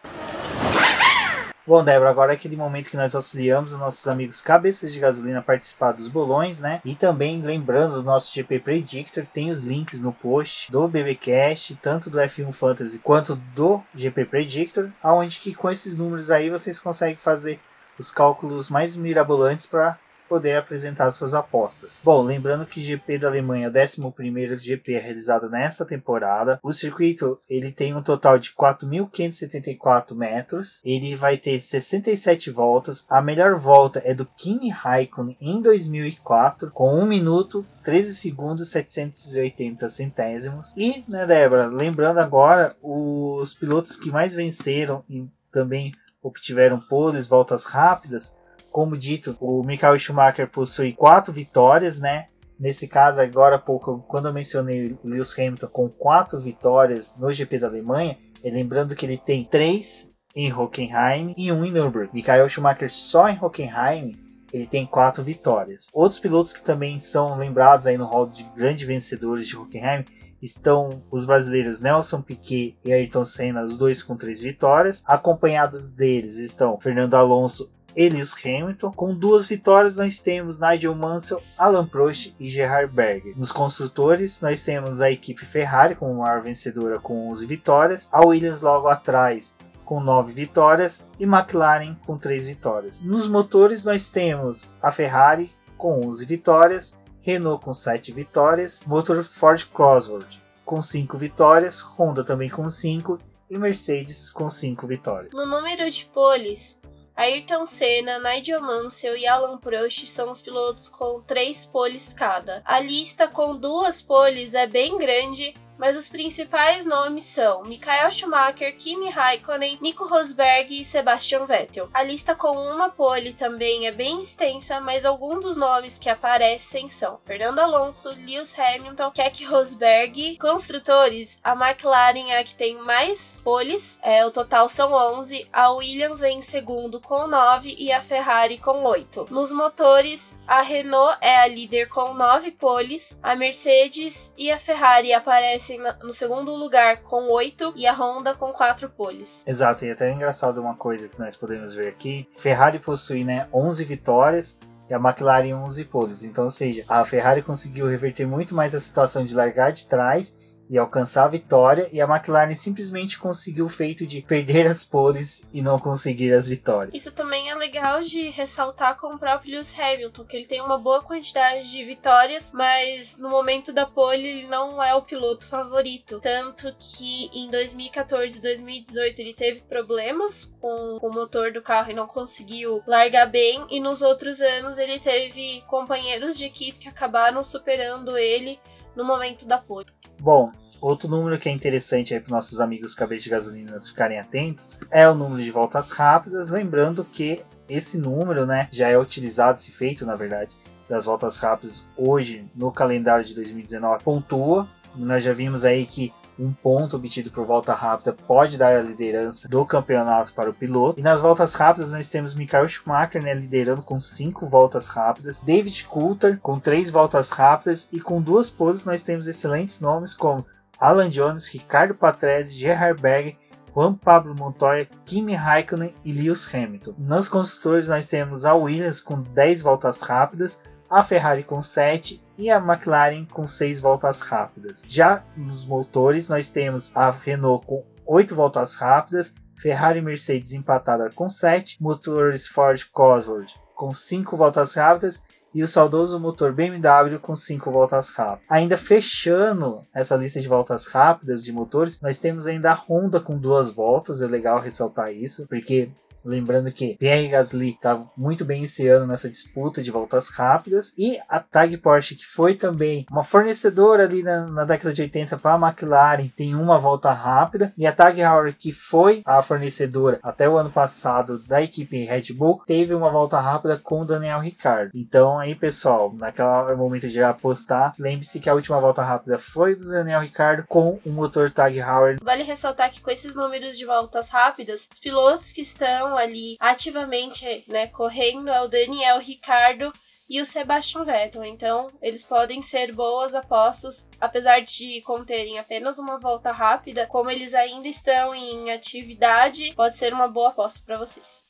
Bom, 1.66 1.84
Débora, 1.84 2.12
agora 2.12 2.34
é 2.34 2.36
aquele 2.36 2.56
momento 2.56 2.90
que 2.90 2.98
nós 2.98 3.16
auxiliamos 3.16 3.72
os 3.72 3.80
nossos 3.80 4.06
amigos 4.08 4.42
cabeças 4.42 4.94
de 4.94 5.00
gasolina 5.00 5.40
a 5.40 5.42
participar 5.42 5.94
dos 5.94 6.08
bolões, 6.08 6.60
né? 6.60 6.82
E 6.86 6.94
também 6.94 7.42
lembrando 7.42 7.96
do 7.96 8.04
nosso 8.04 8.32
GP 8.36 8.60
Predictor, 8.60 9.26
tem 9.34 9.50
os 9.50 9.62
links 9.62 10.02
no 10.02 10.14
post 10.14 10.72
do 10.72 10.88
BBcast, 10.88 11.76
tanto 11.82 12.12
do 12.12 12.20
F1 12.20 12.52
Fantasy 12.52 13.00
quanto 13.00 13.36
do 13.56 13.82
GP 13.96 14.26
Predictor, 14.26 14.90
aonde 15.02 15.40
que 15.40 15.56
com 15.56 15.72
esses 15.72 15.98
números 15.98 16.30
aí 16.30 16.50
vocês 16.50 16.78
conseguem 16.78 17.16
fazer 17.16 17.60
os 17.98 18.12
cálculos 18.12 18.70
mais 18.70 18.96
mirabolantes 18.96 19.66
para 19.66 19.98
poder 20.34 20.56
apresentar 20.56 21.12
suas 21.12 21.36
apostas. 21.36 22.02
Bom, 22.04 22.24
lembrando 22.24 22.66
que 22.66 22.82
GP 22.82 23.20
da 23.20 23.28
Alemanha 23.28 23.68
é 23.68 23.70
o 23.70 23.72
11º 23.72 24.58
GP 24.58 24.98
realizado 24.98 25.48
nesta 25.48 25.86
temporada. 25.86 26.60
O 26.64 26.74
circuito 26.74 27.40
ele 27.48 27.72
tem 27.72 27.94
um 27.94 28.02
total 28.02 28.40
de 28.40 28.52
4.574 28.52 30.16
metros. 30.16 30.82
Ele 30.84 31.16
vai 31.16 31.38
ter 31.38 31.62
67 31.62 32.50
voltas. 32.50 33.06
A 33.08 33.22
melhor 33.22 33.54
volta 33.54 34.02
é 34.04 34.12
do 34.12 34.26
Kimi 34.26 34.70
Raikkonen 34.72 35.38
em 35.40 35.62
2004 35.62 36.72
com 36.72 36.96
1 36.96 37.06
minuto 37.06 37.64
13 37.84 38.16
segundos 38.16 38.72
780 38.72 39.88
centésimos. 39.88 40.74
E, 40.76 41.04
né, 41.08 41.28
Débora, 41.28 41.68
lembrando 41.68 42.18
agora 42.18 42.76
os 42.82 43.54
pilotos 43.54 43.96
que 43.96 44.10
mais 44.10 44.34
venceram 44.34 45.04
e 45.08 45.28
também 45.52 45.92
obtiveram 46.24 46.80
poles, 46.80 47.28
voltas 47.28 47.66
rápidas, 47.66 48.36
como 48.74 48.98
dito, 48.98 49.38
o 49.40 49.64
Michael 49.64 50.00
Schumacher 50.00 50.50
possui 50.50 50.94
quatro 50.94 51.32
vitórias, 51.32 52.00
né? 52.00 52.26
Nesse 52.60 52.88
caso, 52.88 53.22
agora 53.22 53.58
há 53.58 53.60
pouco, 53.60 54.04
quando 54.08 54.28
eu 54.28 54.34
mencionei 54.34 54.98
o 55.04 55.08
Lewis 55.08 55.38
Hamilton 55.38 55.68
com 55.68 55.88
quatro 55.88 56.40
vitórias 56.40 57.14
no 57.16 57.32
GP 57.32 57.60
da 57.60 57.68
Alemanha, 57.68 58.18
é 58.44 58.50
lembrando 58.50 58.96
que 58.96 59.06
ele 59.06 59.18
tem 59.18 59.44
três 59.44 60.12
em 60.36 60.52
Hockenheim 60.52 61.36
e 61.38 61.52
um 61.52 61.64
em 61.64 61.72
Nürburgring. 61.72 62.10
Michael 62.12 62.50
Schumacher 62.50 62.92
só 62.92 63.30
em 63.30 63.38
Hockenheim 63.40 64.20
ele 64.52 64.66
tem 64.66 64.88
quatro 64.88 65.24
vitórias. 65.24 65.90
Outros 65.94 66.20
pilotos 66.20 66.52
que 66.52 66.64
também 66.64 66.98
são 66.98 67.38
lembrados 67.38 67.86
aí 67.86 67.98
no 67.98 68.06
hall 68.06 68.26
de 68.26 68.44
grandes 68.56 68.88
vencedores 68.88 69.48
de 69.48 69.56
Hockenheim 69.56 70.04
estão 70.42 71.04
os 71.12 71.26
brasileiros 71.26 71.80
Nelson 71.80 72.22
Piquet 72.24 72.76
e 72.84 72.92
Ayrton 72.92 73.24
Senna, 73.24 73.64
os 73.64 73.78
dois 73.78 74.02
com 74.02 74.16
três 74.16 74.42
vitórias. 74.42 75.04
Acompanhados 75.06 75.92
deles 75.92 76.38
estão 76.38 76.80
Fernando 76.80 77.14
Alonso 77.14 77.72
e 77.96 78.10
Lewis 78.10 78.34
Hamilton. 78.44 78.92
Com 78.92 79.16
duas 79.16 79.46
vitórias, 79.46 79.96
nós 79.96 80.20
temos 80.20 80.60
Nigel 80.60 80.96
Mansell, 80.96 81.42
Alan 81.58 81.86
Prost 81.86 82.34
e 82.40 82.50
Gerhard 82.50 82.94
Berger. 82.94 83.38
Nos 83.38 83.52
construtores, 83.52 84.42
nós 84.42 84.64
temos 84.64 85.02
a 85.02 85.12
equipe 85.12 85.46
Ferrari 85.46 85.96
como 85.96 86.16
maior 86.16 86.42
vencedora 86.42 87.00
com 87.00 87.30
11 87.30 87.46
vitórias, 87.46 88.10
a 88.12 88.26
Williams 88.26 88.62
logo 88.62 88.88
atrás 88.88 89.56
com 89.86 90.00
9 90.00 90.32
vitórias 90.32 91.06
e 91.20 91.24
McLaren 91.24 91.96
com 92.06 92.18
3 92.18 92.46
vitórias. 92.48 93.00
Nos 93.00 93.28
motores, 93.28 93.84
nós 93.84 94.08
temos 94.08 94.72
a 94.82 94.92
Ferrari 94.92 95.52
com 95.78 96.06
11 96.06 96.26
vitórias, 96.26 96.98
Renault 97.22 97.64
com 97.64 97.74
7 97.74 98.12
vitórias, 98.12 98.82
motor 98.86 99.24
Ford 99.24 99.66
Cosworth 99.66 100.42
com 100.66 100.82
5 100.82 101.18
vitórias, 101.18 101.82
Honda 101.82 102.24
também 102.24 102.50
com 102.50 102.70
5 102.70 103.20
e 103.50 103.58
Mercedes 103.58 104.30
com 104.30 104.50
5 104.50 104.88
vitórias. 104.88 105.34
No 105.34 105.46
número 105.46 105.90
de 105.90 106.06
poles, 106.06 106.82
Ayrton 107.16 107.66
Senna, 107.66 108.20
Nigel 108.20 108.60
Mansell 108.62 109.16
e 109.16 109.28
Alan 109.28 109.58
Prost 109.58 110.08
são 110.08 110.32
os 110.32 110.42
pilotos 110.42 110.90
com 110.90 111.22
três 111.22 111.64
poles 111.66 112.12
cada. 112.12 112.62
A 112.66 112.80
lista 112.80 113.28
com 113.28 113.56
duas 113.56 114.02
poles 114.02 114.56
é 114.56 114.66
bem 114.66 114.98
grande 114.98 115.54
mas 115.84 115.98
os 115.98 116.08
principais 116.08 116.86
nomes 116.86 117.26
são 117.26 117.64
Michael 117.64 118.10
Schumacher, 118.10 118.74
Kimi 118.78 119.10
Raikkonen, 119.10 119.80
Nico 119.82 120.08
Rosberg 120.08 120.80
e 120.80 120.86
Sebastian 120.86 121.46
Vettel. 121.46 121.90
A 121.94 122.02
lista 122.02 122.34
com 122.34 122.56
uma 122.56 122.88
pole 122.88 123.34
também 123.34 123.86
é 123.86 123.92
bem 123.92 124.22
extensa, 124.22 124.80
mas 124.80 125.04
alguns 125.04 125.42
dos 125.42 125.58
nomes 125.58 125.98
que 125.98 126.10
aparecem 126.10 126.88
são 126.88 127.20
Fernando 127.26 127.60
Alonso, 127.60 128.12
Lewis 128.12 128.58
Hamilton, 128.58 129.12
Keck 129.12 129.44
Rosberg. 129.44 130.38
Construtores, 130.38 131.42
a 131.44 131.52
McLaren 131.52 132.30
é 132.30 132.40
a 132.40 132.46
que 132.46 132.56
tem 132.56 132.78
mais 132.78 133.42
poles, 133.44 134.00
é, 134.02 134.26
o 134.26 134.32
total 134.32 134.70
são 134.70 134.94
11, 134.94 135.50
a 135.52 135.70
Williams 135.72 136.22
vem 136.22 136.38
em 136.38 136.42
segundo 136.42 137.02
com 137.02 137.28
9 137.28 137.76
e 137.78 137.92
a 137.92 138.02
Ferrari 138.02 138.58
com 138.58 138.86
8. 138.86 139.28
Nos 139.30 139.52
motores, 139.52 140.40
a 140.48 140.62
Renault 140.62 141.18
é 141.20 141.36
a 141.36 141.48
líder 141.48 141.90
com 141.90 142.14
9 142.14 142.52
poles, 142.52 143.20
a 143.22 143.36
Mercedes 143.36 144.34
e 144.38 144.50
a 144.50 144.58
Ferrari 144.58 145.12
aparecem 145.12 145.73
aparecem 145.74 145.82
no 146.04 146.14
segundo 146.14 146.54
lugar 146.56 147.02
com 147.02 147.32
8 147.32 147.74
e 147.76 147.88
a 147.88 147.94
Honda 147.94 148.34
com 148.34 148.52
4 148.52 148.90
poles. 148.90 149.44
Exato, 149.46 149.86
e 149.86 149.92
até 149.92 150.10
é 150.10 150.14
engraçado 150.14 150.60
uma 150.60 150.76
coisa 150.76 151.08
que 151.08 151.20
nós 151.20 151.36
podemos 151.36 151.74
ver 151.74 151.88
aqui: 151.88 152.28
Ferrari 152.32 152.80
possui 152.80 153.24
né, 153.24 153.48
11 153.54 153.84
vitórias 153.84 154.58
e 154.90 154.94
a 154.94 154.98
McLaren 154.98 155.56
11 155.56 155.86
poles. 155.86 156.24
Então, 156.24 156.46
ou 156.46 156.52
seja, 156.52 156.84
a 156.88 157.04
Ferrari 157.06 157.42
conseguiu 157.42 157.88
reverter 157.88 158.26
muito 158.26 158.54
mais 158.54 158.76
a 158.76 158.80
situação 158.80 159.24
de 159.24 159.34
largar 159.34 159.72
de 159.72 159.88
trás 159.88 160.36
e 160.70 160.78
alcançar 160.78 161.26
a 161.26 161.28
vitória, 161.28 161.90
e 161.92 162.02
a 162.02 162.06
McLaren 162.06 162.56
simplesmente 162.56 163.20
conseguiu 163.20 163.66
o 163.66 163.70
feito 163.70 164.06
de 164.06 164.22
perder 164.22 164.68
as 164.68 164.84
poles 164.84 165.44
e 165.54 165.62
não 165.62 165.78
conseguir 165.78 166.34
as 166.34 166.48
vitórias. 166.48 166.94
Isso 166.94 167.12
também 167.12 167.50
é 167.50 167.56
legal 167.56 168.02
de 168.02 168.30
ressaltar 168.30 168.98
com 168.98 169.14
o 169.14 169.20
próprio 169.20 169.52
Lewis 169.52 169.74
Hamilton, 169.78 170.24
que 170.26 170.38
ele 170.38 170.46
tem 170.46 170.62
uma 170.62 170.78
boa 170.78 171.02
quantidade 171.02 171.70
de 171.70 171.84
vitórias, 171.84 172.52
mas 172.54 173.18
no 173.18 173.30
momento 173.30 173.72
da 173.72 173.86
pole 173.86 174.26
ele 174.26 174.48
não 174.48 174.82
é 174.82 174.94
o 174.96 175.02
piloto 175.02 175.46
favorito. 175.46 176.20
Tanto 176.22 176.74
que 176.80 177.30
em 177.34 177.50
2014 177.50 178.38
e 178.38 178.42
2018 178.42 179.20
ele 179.20 179.34
teve 179.34 179.62
problemas 179.62 180.54
com, 180.60 181.00
o 181.02 181.10
motor 181.12 181.52
do 181.52 181.62
carro 181.62 181.92
e 181.92 181.96
não 181.96 182.08
conseguiu 182.08 182.82
largar 182.88 183.28
bem, 183.28 183.66
e 183.70 183.80
nos 183.80 184.02
outros 184.02 184.42
anos 184.42 184.78
ele 184.78 185.00
teve 185.00 185.62
companheiros 185.68 186.38
de 186.38 186.46
equipe 186.46 186.80
que 186.80 186.90
acabaram 186.90 187.44
superando 187.44 188.18
ele 188.18 188.60
no 188.96 189.06
momento 189.06 189.46
da 189.46 189.58
pole. 189.58 189.88
Bom, 190.20 190.52
outro 190.80 191.10
número 191.10 191.38
que 191.40 191.50
é 191.50 191.52
interessante 191.52 192.14
aí 192.14 192.20
para 192.20 192.36
nossos 192.36 192.60
amigos 192.60 192.94
cabeças 192.94 193.24
de 193.24 193.30
gasolina 193.30 193.80
ficarem 193.80 194.20
atentos 194.20 194.70
é 194.92 195.08
o 195.10 195.16
número 195.16 195.42
de 195.42 195.52
voltas 195.52 195.92
rápidas, 195.92 196.50
lembrando 196.50 197.04
que 197.04 197.44
esse 197.68 197.98
número, 197.98 198.46
né, 198.46 198.68
já 198.72 198.90
é 198.90 198.98
utilizado, 198.98 199.60
se 199.60 199.72
feito, 199.72 200.06
na 200.06 200.16
verdade, 200.16 200.56
das 200.88 201.06
voltas 201.06 201.38
rápidas 201.38 201.84
hoje 201.98 202.50
no 202.54 202.72
calendário 202.72 203.24
de 203.24 203.34
2019 203.34 204.04
pontua. 204.04 204.68
Nós 204.96 205.24
já 205.24 205.34
vimos 205.34 205.66
aí 205.66 205.86
que 205.86 206.14
um 206.38 206.52
ponto 206.52 206.98
obtido 206.98 207.32
por 207.32 207.46
volta 207.46 207.74
rápida 207.74 208.14
pode 208.14 208.58
dar 208.58 208.76
a 208.76 208.82
liderança 208.82 209.48
do 209.48 209.66
campeonato 209.66 210.34
para 210.34 210.50
o 210.50 210.54
piloto. 210.54 211.00
E 211.00 211.04
nas 211.04 211.22
voltas 211.22 211.54
rápidas 211.54 211.92
nós 211.92 212.08
temos 212.08 212.34
Michael 212.34 212.68
Schumacher 212.68 213.24
né, 213.24 213.34
liderando 213.34 213.82
com 213.82 214.00
5 214.00 214.46
voltas 214.46 214.88
rápidas, 214.88 215.42
David 215.42 215.86
Coulter 215.86 216.40
com 216.40 216.60
3 216.60 216.90
voltas 216.90 217.32
rápidas 217.32 217.88
e 217.92 218.00
com 218.00 218.22
duas 218.22 218.50
poles 218.50 218.86
nós 218.86 219.02
temos 219.02 219.28
excelentes 219.28 219.80
nomes 219.80 220.14
como 220.14 220.46
Alan 220.80 221.10
Jones, 221.10 221.48
Ricardo 221.48 221.96
Patrese, 221.96 222.54
Gerhard 222.54 223.02
Berger 223.02 223.38
Juan 223.74 223.96
Pablo 223.96 224.36
Montoya, 224.38 224.88
Kimi 225.04 225.34
Raikkonen 225.34 225.96
e 226.06 226.14
Lewis 226.14 226.48
Hamilton. 226.54 226.94
Nas 226.98 227.28
construtores 227.28 227.88
nós 227.88 228.06
temos 228.06 228.46
a 228.46 228.54
Williams 228.54 229.00
com 229.00 229.22
10 229.22 229.64
voltas 229.64 230.02
rápidas, 230.02 230.62
a 230.94 231.02
Ferrari 231.02 231.44
com 231.44 231.60
7 231.60 232.24
e 232.38 232.52
a 232.52 232.58
McLaren 232.58 233.26
com 233.26 233.48
6 233.48 233.80
voltas 233.80 234.22
rápidas. 234.22 234.86
Já 234.88 235.24
nos 235.36 235.66
motores, 235.66 236.30
nós 236.30 236.52
temos 236.52 236.92
a 236.94 237.10
Renault 237.10 237.66
com 237.66 237.84
8 238.06 238.36
voltas 238.36 238.76
rápidas, 238.76 239.34
Ferrari 239.58 240.00
e 240.00 240.02
Mercedes 240.04 240.54
empatada 240.54 241.10
com 241.10 241.28
7, 241.28 241.78
motores 241.82 242.48
Ford 242.48 242.80
Cosworth 242.92 243.54
com 243.76 243.92
5 243.92 244.38
voltas 244.38 244.76
rápidas 244.76 245.24
e 245.52 245.64
o 245.64 245.68
saudoso 245.68 246.20
motor 246.20 246.54
BMW 246.54 247.18
com 247.20 247.36
5 247.36 247.72
voltas 247.72 248.10
rápidas. 248.10 248.46
Ainda 248.48 248.78
fechando 248.78 249.82
essa 249.94 250.16
lista 250.16 250.40
de 250.40 250.48
voltas 250.48 250.86
rápidas 250.86 251.44
de 251.44 251.52
motores, 251.52 252.00
nós 252.02 252.20
temos 252.20 252.46
ainda 252.46 252.72
a 252.72 252.76
Honda 252.76 253.20
com 253.20 253.38
duas 253.38 253.72
voltas, 253.72 254.22
é 254.22 254.28
legal 254.28 254.60
ressaltar 254.60 255.12
isso, 255.12 255.48
porque 255.48 255.90
Lembrando 256.26 256.72
que 256.72 256.96
Pierre 256.96 257.28
Gasly 257.28 257.72
está 257.72 258.02
muito 258.16 258.46
bem 258.46 258.64
esse 258.64 258.88
ano 258.88 259.08
nessa 259.08 259.30
disputa 259.30 259.82
de 259.82 259.92
voltas 259.92 260.30
rápidas. 260.30 260.94
E 260.98 261.20
a 261.28 261.40
Tag 261.40 261.76
Porsche, 261.78 262.16
que 262.16 262.26
foi 262.26 262.56
também 262.56 263.06
uma 263.12 263.24
fornecedora 263.24 264.04
ali 264.04 264.24
na, 264.24 264.46
na 264.48 264.64
década 264.64 264.94
de 264.94 265.02
80 265.02 265.38
para 265.38 265.54
a 265.54 265.70
McLaren, 265.70 266.28
tem 266.36 266.56
uma 266.56 266.78
volta 266.78 267.12
rápida. 267.12 267.74
E 267.78 267.86
a 267.86 267.92
Tag 267.92 268.20
Heuer, 268.20 268.56
que 268.58 268.72
foi 268.72 269.22
a 269.26 269.42
fornecedora 269.42 270.20
até 270.24 270.48
o 270.48 270.58
ano 270.58 270.72
passado 270.72 271.40
da 271.40 271.62
equipe 271.62 272.06
Red 272.06 272.34
Bull, 272.34 272.62
teve 272.66 272.94
uma 272.94 273.10
volta 273.10 273.40
rápida 273.40 273.78
com 273.78 274.02
o 274.02 274.06
Daniel 274.06 274.40
Ricciardo. 274.40 274.92
Então 274.94 275.38
aí, 275.38 275.56
pessoal, 275.56 276.14
naquele 276.14 276.76
momento 276.76 277.08
de 277.08 277.22
apostar, 277.22 277.94
lembre-se 278.00 278.40
que 278.40 278.50
a 278.50 278.54
última 278.54 278.80
volta 278.80 279.04
rápida 279.04 279.38
foi 279.38 279.76
do 279.76 279.90
Daniel 279.90 280.22
Ricciardo 280.22 280.66
com 280.68 281.00
o 281.06 281.10
motor 281.10 281.52
Tag 281.52 281.78
Heuer. 281.78 282.18
Vale 282.22 282.44
ressaltar 282.44 282.92
que 282.92 283.02
com 283.02 283.12
esses 283.12 283.36
números 283.36 283.78
de 283.78 283.86
voltas 283.86 284.30
rápidas, 284.30 284.88
os 284.92 285.00
pilotos 285.00 285.52
que 285.52 285.62
estão 285.62 286.13
ali 286.18 286.58
ativamente, 286.60 287.64
né, 287.68 287.88
correndo 287.88 288.50
é 288.50 288.62
o 288.62 288.68
Daniel 288.68 289.20
Ricardo 289.20 289.92
e 290.30 290.42
o 290.42 290.46
Sebastian 290.46 291.04
Vettel. 291.04 291.44
Então, 291.44 291.92
eles 292.02 292.24
podem 292.24 292.62
ser 292.62 292.92
boas 292.92 293.36
apostas, 293.36 294.08
apesar 294.20 294.62
de 294.62 295.02
conterem 295.02 295.60
apenas 295.60 296.00
uma 296.00 296.18
volta 296.18 296.52
rápida, 296.52 297.06
como 297.08 297.30
eles 297.30 297.54
ainda 297.54 297.88
estão 297.88 298.34
em 298.34 298.72
atividade, 298.72 299.74
pode 299.76 299.98
ser 299.98 300.14
uma 300.14 300.28
boa 300.28 300.50
aposta 300.50 300.82
para 300.86 300.98
vocês. 300.98 301.44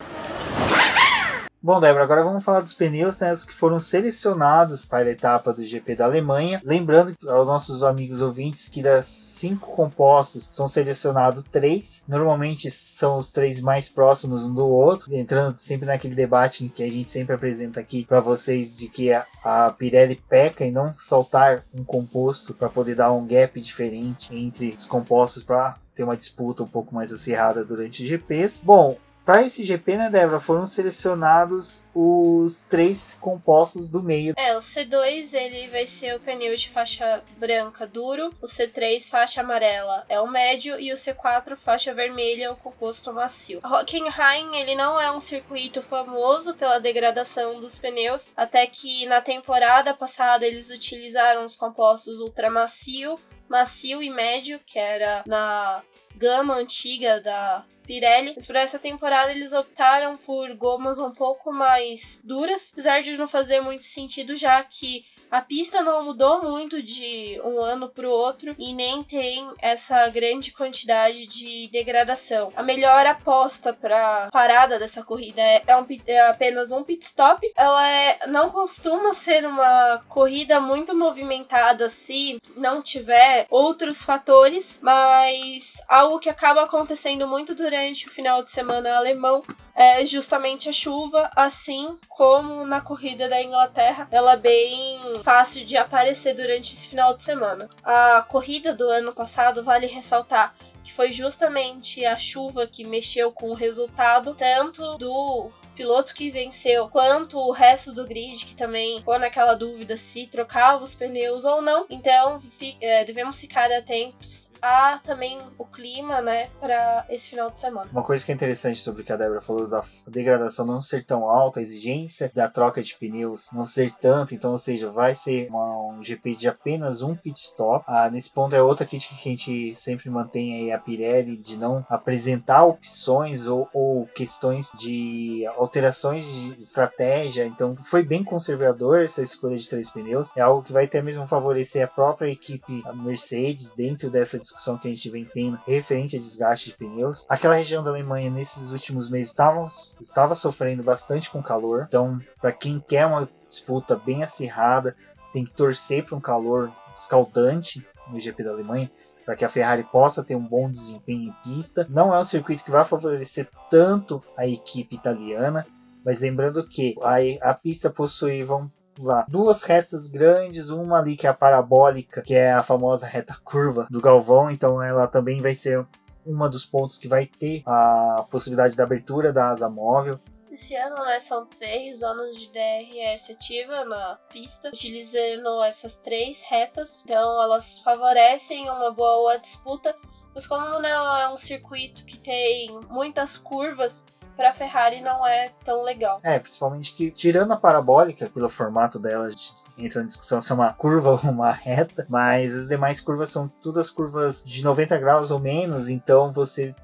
Bom, 1.65 1.79
Débora, 1.79 2.03
agora 2.03 2.23
vamos 2.25 2.43
falar 2.43 2.59
dos 2.59 2.73
pneus 2.73 3.17
né, 3.19 3.31
que 3.47 3.53
foram 3.53 3.79
selecionados 3.79 4.83
para 4.83 5.07
a 5.07 5.11
etapa 5.13 5.53
do 5.53 5.63
GP 5.63 5.95
da 5.95 6.03
Alemanha. 6.03 6.61
Lembrando 6.61 7.15
aos 7.25 7.47
nossos 7.47 7.83
amigos 7.83 8.19
ouvintes 8.19 8.67
que 8.67 8.81
das 8.81 9.05
cinco 9.05 9.71
compostos 9.71 10.49
são 10.51 10.67
selecionados 10.67 11.41
três. 11.49 12.03
Normalmente 12.05 12.69
são 12.69 13.17
os 13.17 13.31
três 13.31 13.61
mais 13.61 13.87
próximos 13.87 14.43
um 14.43 14.53
do 14.53 14.67
outro, 14.67 15.15
entrando 15.15 15.57
sempre 15.57 15.85
naquele 15.85 16.15
debate 16.15 16.67
que 16.67 16.83
a 16.83 16.89
gente 16.89 17.09
sempre 17.09 17.33
apresenta 17.33 17.79
aqui 17.79 18.03
para 18.03 18.19
vocês 18.19 18.77
de 18.77 18.89
que 18.89 19.13
a, 19.13 19.25
a 19.41 19.71
Pirelli 19.71 20.21
peca 20.27 20.65
em 20.65 20.71
não 20.71 20.93
soltar 20.93 21.63
um 21.73 21.85
composto 21.85 22.53
para 22.53 22.67
poder 22.67 22.95
dar 22.95 23.13
um 23.13 23.25
gap 23.25 23.57
diferente 23.61 24.35
entre 24.35 24.75
os 24.77 24.85
compostos 24.85 25.43
para 25.43 25.77
ter 25.95 26.03
uma 26.03 26.17
disputa 26.17 26.61
um 26.61 26.67
pouco 26.67 26.93
mais 26.93 27.13
acirrada 27.13 27.63
durante 27.63 28.05
GPs. 28.05 28.61
Bom, 28.65 28.97
para 29.25 29.41
esse 29.41 29.63
GP, 29.63 29.95
né, 29.95 30.09
Débora, 30.09 30.39
foram 30.39 30.65
selecionados 30.65 31.81
os 31.93 32.59
três 32.67 33.17
compostos 33.21 33.89
do 33.89 34.01
meio. 34.01 34.33
É, 34.35 34.57
o 34.57 34.59
C2 34.59 35.33
ele 35.33 35.69
vai 35.69 35.87
ser 35.87 36.15
o 36.15 36.19
pneu 36.19 36.55
de 36.55 36.69
faixa 36.69 37.23
branca 37.37 37.87
duro, 37.87 38.33
o 38.41 38.47
C3 38.47 39.09
faixa 39.09 39.41
amarela 39.41 40.05
é 40.09 40.19
o 40.19 40.27
médio 40.27 40.79
e 40.79 40.91
o 40.91 40.95
C4 40.95 41.55
faixa 41.55 41.93
vermelha 41.93 42.51
o 42.51 42.57
composto 42.57 43.13
macio. 43.13 43.61
Hockenheim 43.63 44.55
ele 44.55 44.75
não 44.75 44.99
é 44.99 45.11
um 45.11 45.21
circuito 45.21 45.81
famoso 45.81 46.55
pela 46.55 46.79
degradação 46.79 47.61
dos 47.61 47.77
pneus, 47.79 48.33
até 48.35 48.65
que 48.67 49.05
na 49.05 49.21
temporada 49.21 49.93
passada 49.93 50.45
eles 50.45 50.69
utilizaram 50.69 51.45
os 51.45 51.55
compostos 51.55 52.19
ultramacio, 52.19 53.19
macio 53.47 54.01
e 54.01 54.09
médio, 54.09 54.59
que 54.65 54.79
era 54.79 55.23
na 55.25 55.81
gama 56.15 56.55
antiga 56.55 57.19
da 57.21 57.63
Pirelli. 57.85 58.33
Mas 58.35 58.45
para 58.45 58.61
essa 58.61 58.79
temporada 58.79 59.31
eles 59.31 59.53
optaram 59.53 60.17
por 60.17 60.53
gomas 60.55 60.99
um 60.99 61.11
pouco 61.11 61.51
mais 61.51 62.21
duras, 62.23 62.71
apesar 62.73 63.01
de 63.01 63.17
não 63.17 63.27
fazer 63.27 63.61
muito 63.61 63.83
sentido, 63.83 64.35
já 64.35 64.63
que 64.63 65.05
a 65.33 65.41
pista 65.41 65.81
não 65.81 66.03
mudou 66.03 66.43
muito 66.43 66.79
de 66.83 67.41
um 67.43 67.59
ano 67.59 67.89
para 67.89 68.07
o 68.07 68.11
outro 68.11 68.55
e 68.59 68.71
nem 68.71 69.01
tem 69.01 69.49
essa 69.57 70.07
grande 70.09 70.51
quantidade 70.51 71.25
de 71.25 71.67
degradação. 71.71 72.53
A 72.55 72.61
melhor 72.61 73.03
aposta 73.07 73.73
para 73.73 74.29
parada 74.31 74.77
dessa 74.77 75.01
corrida 75.01 75.41
é, 75.41 75.63
é, 75.65 75.75
um, 75.75 75.87
é, 76.05 76.21
apenas 76.27 76.71
um 76.71 76.83
pit 76.83 77.03
stop. 77.03 77.51
Ela 77.57 77.89
é, 77.89 78.27
não 78.27 78.51
costuma 78.51 79.11
ser 79.15 79.43
uma 79.43 80.03
corrida 80.07 80.59
muito 80.59 80.95
movimentada 80.95 81.89
se 81.89 82.37
não 82.55 82.79
tiver 82.79 83.47
outros 83.49 84.03
fatores, 84.03 84.79
mas 84.83 85.81
algo 85.87 86.19
que 86.19 86.29
acaba 86.29 86.61
acontecendo 86.61 87.27
muito 87.27 87.55
durante 87.55 88.05
o 88.05 88.11
final 88.11 88.43
de 88.43 88.51
semana 88.51 88.97
alemão 88.97 89.41
é 89.75 90.05
justamente 90.05 90.69
a 90.69 90.73
chuva, 90.73 91.31
assim 91.35 91.97
como 92.07 92.65
na 92.65 92.81
corrida 92.81 93.27
da 93.27 93.41
Inglaterra, 93.41 94.07
ela 94.11 94.33
é 94.33 94.37
bem 94.37 94.99
fácil 95.23 95.65
de 95.65 95.77
aparecer 95.77 96.35
durante 96.35 96.73
esse 96.73 96.87
final 96.87 97.15
de 97.15 97.23
semana. 97.23 97.69
A 97.83 98.21
corrida 98.27 98.73
do 98.73 98.87
ano 98.89 99.13
passado 99.13 99.63
vale 99.63 99.87
ressaltar 99.87 100.53
que 100.83 100.91
foi 100.91 101.13
justamente 101.13 102.05
a 102.05 102.17
chuva 102.17 102.67
que 102.67 102.85
mexeu 102.85 103.31
com 103.31 103.49
o 103.49 103.55
resultado 103.55 104.35
tanto 104.35 104.97
do 104.97 105.49
piloto 105.75 106.13
que 106.13 106.29
venceu, 106.29 106.87
quanto 106.89 107.39
o 107.39 107.51
resto 107.51 107.93
do 107.93 108.05
grid, 108.05 108.45
que 108.45 108.55
também 108.55 108.97
ficou 108.97 109.17
naquela 109.17 109.55
dúvida 109.55 109.97
se 109.97 110.27
trocava 110.27 110.83
os 110.83 110.93
pneus 110.93 111.45
ou 111.45 111.61
não. 111.61 111.85
Então, 111.89 112.41
é, 112.79 113.03
devemos 113.05 113.39
ficar 113.39 113.71
atentos 113.71 114.52
a 114.63 114.97
também 115.03 115.37
o 115.57 115.65
clima, 115.65 116.21
né, 116.21 116.49
para 116.61 117.05
esse 117.09 117.29
final 117.29 117.51
de 117.51 117.59
semana. 117.59 117.89
Uma 117.91 118.01
coisa 118.01 118.25
que 118.25 118.31
é 118.31 118.35
interessante 118.35 118.79
sobre 118.79 119.01
o 119.01 119.05
que 119.05 119.11
a 119.11 119.17
Débora 119.17 119.41
falou 119.41 119.67
da 119.67 119.83
degradação 120.07 120.65
não 120.65 120.79
ser 120.79 121.03
tão 121.03 121.29
alta, 121.29 121.59
a 121.59 121.61
exigência 121.61 122.31
da 122.33 122.47
troca 122.47 122.81
de 122.81 122.95
pneus 122.95 123.49
não 123.51 123.65
ser 123.65 123.91
tanto, 123.99 124.33
então, 124.33 124.51
ou 124.51 124.57
seja, 124.57 124.89
vai 124.89 125.13
ser 125.13 125.49
uma, 125.49 125.89
um 125.89 126.01
GP 126.01 126.35
de 126.35 126.47
apenas 126.47 127.01
um 127.01 127.13
pit 127.13 127.37
stop. 127.37 127.83
Ah, 127.85 128.09
nesse 128.09 128.29
ponto 128.29 128.55
é 128.55 128.61
outra 128.61 128.85
crítica 128.85 129.15
que 129.15 129.27
a 129.27 129.31
gente 129.31 129.75
sempre 129.75 130.09
mantém 130.09 130.53
aí 130.53 130.71
a 130.71 130.79
Pirelli 130.79 131.35
de 131.35 131.57
não 131.57 131.85
apresentar 131.89 132.63
opções 132.63 133.47
ou, 133.47 133.67
ou 133.73 134.05
questões 134.15 134.71
de 134.77 135.45
alterações 135.57 136.25
de 136.25 136.63
estratégia, 136.63 137.45
então 137.45 137.75
foi 137.75 138.01
bem 138.01 138.23
conservador 138.23 139.01
essa 139.01 139.21
escolha 139.21 139.57
de 139.57 139.67
três 139.67 139.89
pneus, 139.89 140.31
é 140.37 140.41
algo 140.41 140.63
que 140.63 140.71
vai 140.71 140.85
até 140.85 141.01
mesmo 141.01 141.27
favorecer 141.27 141.83
a 141.83 141.87
própria 141.87 142.31
equipe 142.31 142.81
Mercedes 142.95 143.71
dentro 143.71 144.09
dessa 144.09 144.39
discussão 144.39 144.52
discussão 144.53 144.77
que 144.77 144.87
a 144.87 144.91
gente 144.91 145.09
vem 145.09 145.25
tendo 145.25 145.59
referente 145.65 146.15
a 146.15 146.19
desgaste 146.19 146.69
de 146.69 146.77
pneus. 146.77 147.25
Aquela 147.27 147.55
região 147.55 147.83
da 147.83 147.89
Alemanha 147.89 148.29
nesses 148.29 148.71
últimos 148.71 149.09
meses 149.09 149.29
estavam, 149.29 149.67
estava 149.99 150.35
sofrendo 150.35 150.83
bastante 150.83 151.29
com 151.29 151.41
calor, 151.41 151.85
então 151.87 152.19
para 152.39 152.51
quem 152.51 152.79
quer 152.79 153.05
uma 153.05 153.27
disputa 153.47 153.95
bem 153.95 154.23
acirrada, 154.23 154.95
tem 155.31 155.43
que 155.43 155.51
torcer 155.51 156.05
para 156.05 156.15
um 156.15 156.21
calor 156.21 156.71
escaldante 156.95 157.85
no 158.11 158.19
GP 158.19 158.43
da 158.43 158.51
Alemanha. 158.51 158.91
para 159.25 159.37
que 159.37 159.45
a 159.45 159.49
Ferrari 159.49 159.83
possa 159.83 160.21
ter 160.21 160.35
um 160.35 160.45
bom 160.45 160.69
desempenho 160.69 161.29
em 161.29 161.49
pista. 161.49 161.87
Não 161.89 162.13
é 162.13 162.19
um 162.19 162.23
circuito 162.25 162.61
que 162.61 162.69
vai 162.69 162.83
favorecer 162.83 163.47
tanto 163.69 164.21
a 164.35 164.45
equipe 164.45 164.97
italiana, 164.97 165.65
mas 166.03 166.19
lembrando 166.19 166.67
que 166.67 166.93
a, 167.01 167.49
a 167.49 167.53
pista 167.53 167.89
possui 167.89 168.43
vão 168.43 168.69
lá 168.99 169.25
duas 169.27 169.63
retas 169.63 170.07
grandes, 170.07 170.69
uma 170.69 170.99
ali 170.99 171.15
que 171.15 171.27
é 171.27 171.29
a 171.29 171.33
parabólica, 171.33 172.21
que 172.21 172.33
é 172.33 172.51
a 172.51 172.63
famosa 172.63 173.05
reta 173.05 173.35
curva 173.43 173.87
do 173.89 174.01
Galvão, 174.01 174.49
então 174.49 174.81
ela 174.81 175.07
também 175.07 175.41
vai 175.41 175.55
ser 175.55 175.85
uma 176.25 176.49
dos 176.49 176.65
pontos 176.65 176.97
que 176.97 177.07
vai 177.07 177.25
ter 177.25 177.61
a 177.65 178.25
possibilidade 178.29 178.75
da 178.75 178.83
abertura 178.83 179.33
da 179.33 179.49
asa 179.49 179.69
móvel. 179.69 180.19
Esse 180.53 180.75
ano, 180.75 181.03
né, 181.03 181.19
são 181.19 181.47
três 181.47 182.01
zonas 182.01 182.37
de 182.37 182.51
DRS 182.51 183.31
ativa 183.31 183.83
na 183.85 184.19
pista, 184.31 184.69
utilizando 184.69 185.63
essas 185.63 185.95
três 185.95 186.43
retas. 186.43 187.03
Então, 187.03 187.41
elas 187.41 187.79
favorecem 187.79 188.69
uma 188.69 188.91
boa 188.91 189.37
disputa. 189.37 189.95
Mas 190.35 190.45
como 190.45 190.79
né, 190.79 190.91
é 190.91 191.29
um 191.29 191.39
circuito 191.39 192.05
que 192.05 192.19
tem 192.19 192.69
muitas 192.87 193.35
curvas, 193.35 194.05
para 194.35 194.53
Ferrari 194.53 195.01
não 195.01 195.25
é 195.25 195.51
tão 195.63 195.83
legal. 195.83 196.19
É, 196.23 196.39
principalmente 196.39 196.93
que, 196.93 197.11
tirando 197.11 197.51
a 197.51 197.57
parabólica, 197.57 198.29
pelo 198.29 198.49
formato 198.49 198.99
dela, 198.99 199.25
a 199.25 199.29
gente 199.29 199.53
entra 199.77 200.01
na 200.01 200.07
discussão 200.07 200.41
se 200.41 200.51
é 200.51 200.55
uma 200.55 200.73
curva 200.73 201.11
ou 201.23 201.31
uma 201.31 201.51
reta, 201.51 202.05
mas 202.09 202.53
as 202.53 202.67
demais 202.67 202.99
curvas 202.99 203.29
são 203.29 203.47
todas 203.47 203.89
curvas 203.89 204.43
de 204.43 204.63
90 204.63 204.97
graus 204.97 205.31
ou 205.31 205.39
menos, 205.39 205.89
então 205.89 206.31
você 206.31 206.75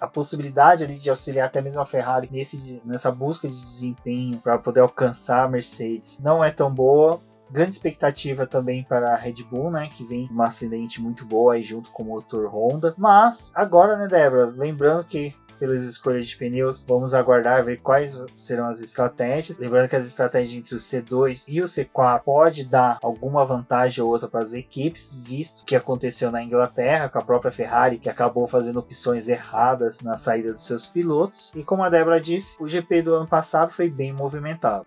a 0.00 0.06
possibilidade 0.06 0.82
ali 0.82 0.96
de 0.96 1.08
auxiliar 1.08 1.46
até 1.46 1.60
mesmo 1.60 1.80
a 1.80 1.86
Ferrari 1.86 2.28
nesse, 2.30 2.82
nessa 2.84 3.10
busca 3.10 3.48
de 3.48 3.60
desempenho 3.60 4.38
para 4.38 4.58
poder 4.58 4.80
alcançar 4.80 5.44
a 5.44 5.48
Mercedes 5.48 6.18
não 6.20 6.42
é 6.42 6.50
tão 6.50 6.72
boa. 6.72 7.20
Grande 7.50 7.72
expectativa 7.72 8.46
também 8.46 8.84
para 8.84 9.12
a 9.12 9.16
Red 9.16 9.42
Bull, 9.50 9.72
né? 9.72 9.88
Que 9.88 10.04
vem 10.04 10.28
uma 10.30 10.46
acidente 10.46 11.00
muito 11.00 11.24
boa 11.24 11.54
aí 11.54 11.64
junto 11.64 11.90
com 11.90 12.04
o 12.04 12.06
motor 12.06 12.46
Honda. 12.46 12.94
Mas 12.96 13.50
agora, 13.54 13.96
né, 13.96 14.06
Débora? 14.06 14.46
Lembrando 14.46 15.04
que 15.04 15.34
pelas 15.60 15.84
escolhas 15.84 16.26
de 16.26 16.36
pneus. 16.36 16.82
Vamos 16.88 17.12
aguardar 17.12 17.62
ver 17.62 17.80
quais 17.80 18.20
serão 18.34 18.66
as 18.66 18.80
estratégias. 18.80 19.58
Lembrando 19.58 19.88
que 19.88 19.96
as 19.96 20.06
estratégias 20.06 20.58
entre 20.58 20.74
o 20.74 20.78
C2 20.78 21.44
e 21.46 21.60
o 21.60 21.66
C4 21.66 22.22
pode 22.24 22.64
dar 22.64 22.98
alguma 23.02 23.44
vantagem 23.44 24.02
ou 24.02 24.10
outra 24.10 24.26
para 24.26 24.40
as 24.40 24.54
equipes, 24.54 25.14
visto 25.14 25.60
o 25.60 25.64
que 25.64 25.76
aconteceu 25.76 26.30
na 26.30 26.42
Inglaterra 26.42 27.08
com 27.08 27.18
a 27.18 27.22
própria 27.22 27.52
Ferrari, 27.52 27.98
que 27.98 28.08
acabou 28.08 28.48
fazendo 28.48 28.80
opções 28.80 29.28
erradas 29.28 30.00
na 30.00 30.16
saída 30.16 30.50
dos 30.50 30.64
seus 30.64 30.86
pilotos. 30.86 31.52
E 31.54 31.62
como 31.62 31.82
a 31.82 31.90
Débora 31.90 32.20
disse, 32.20 32.56
o 32.58 32.66
GP 32.66 33.02
do 33.02 33.14
ano 33.14 33.26
passado 33.26 33.70
foi 33.70 33.90
bem 33.90 34.12
movimentado. 34.12 34.86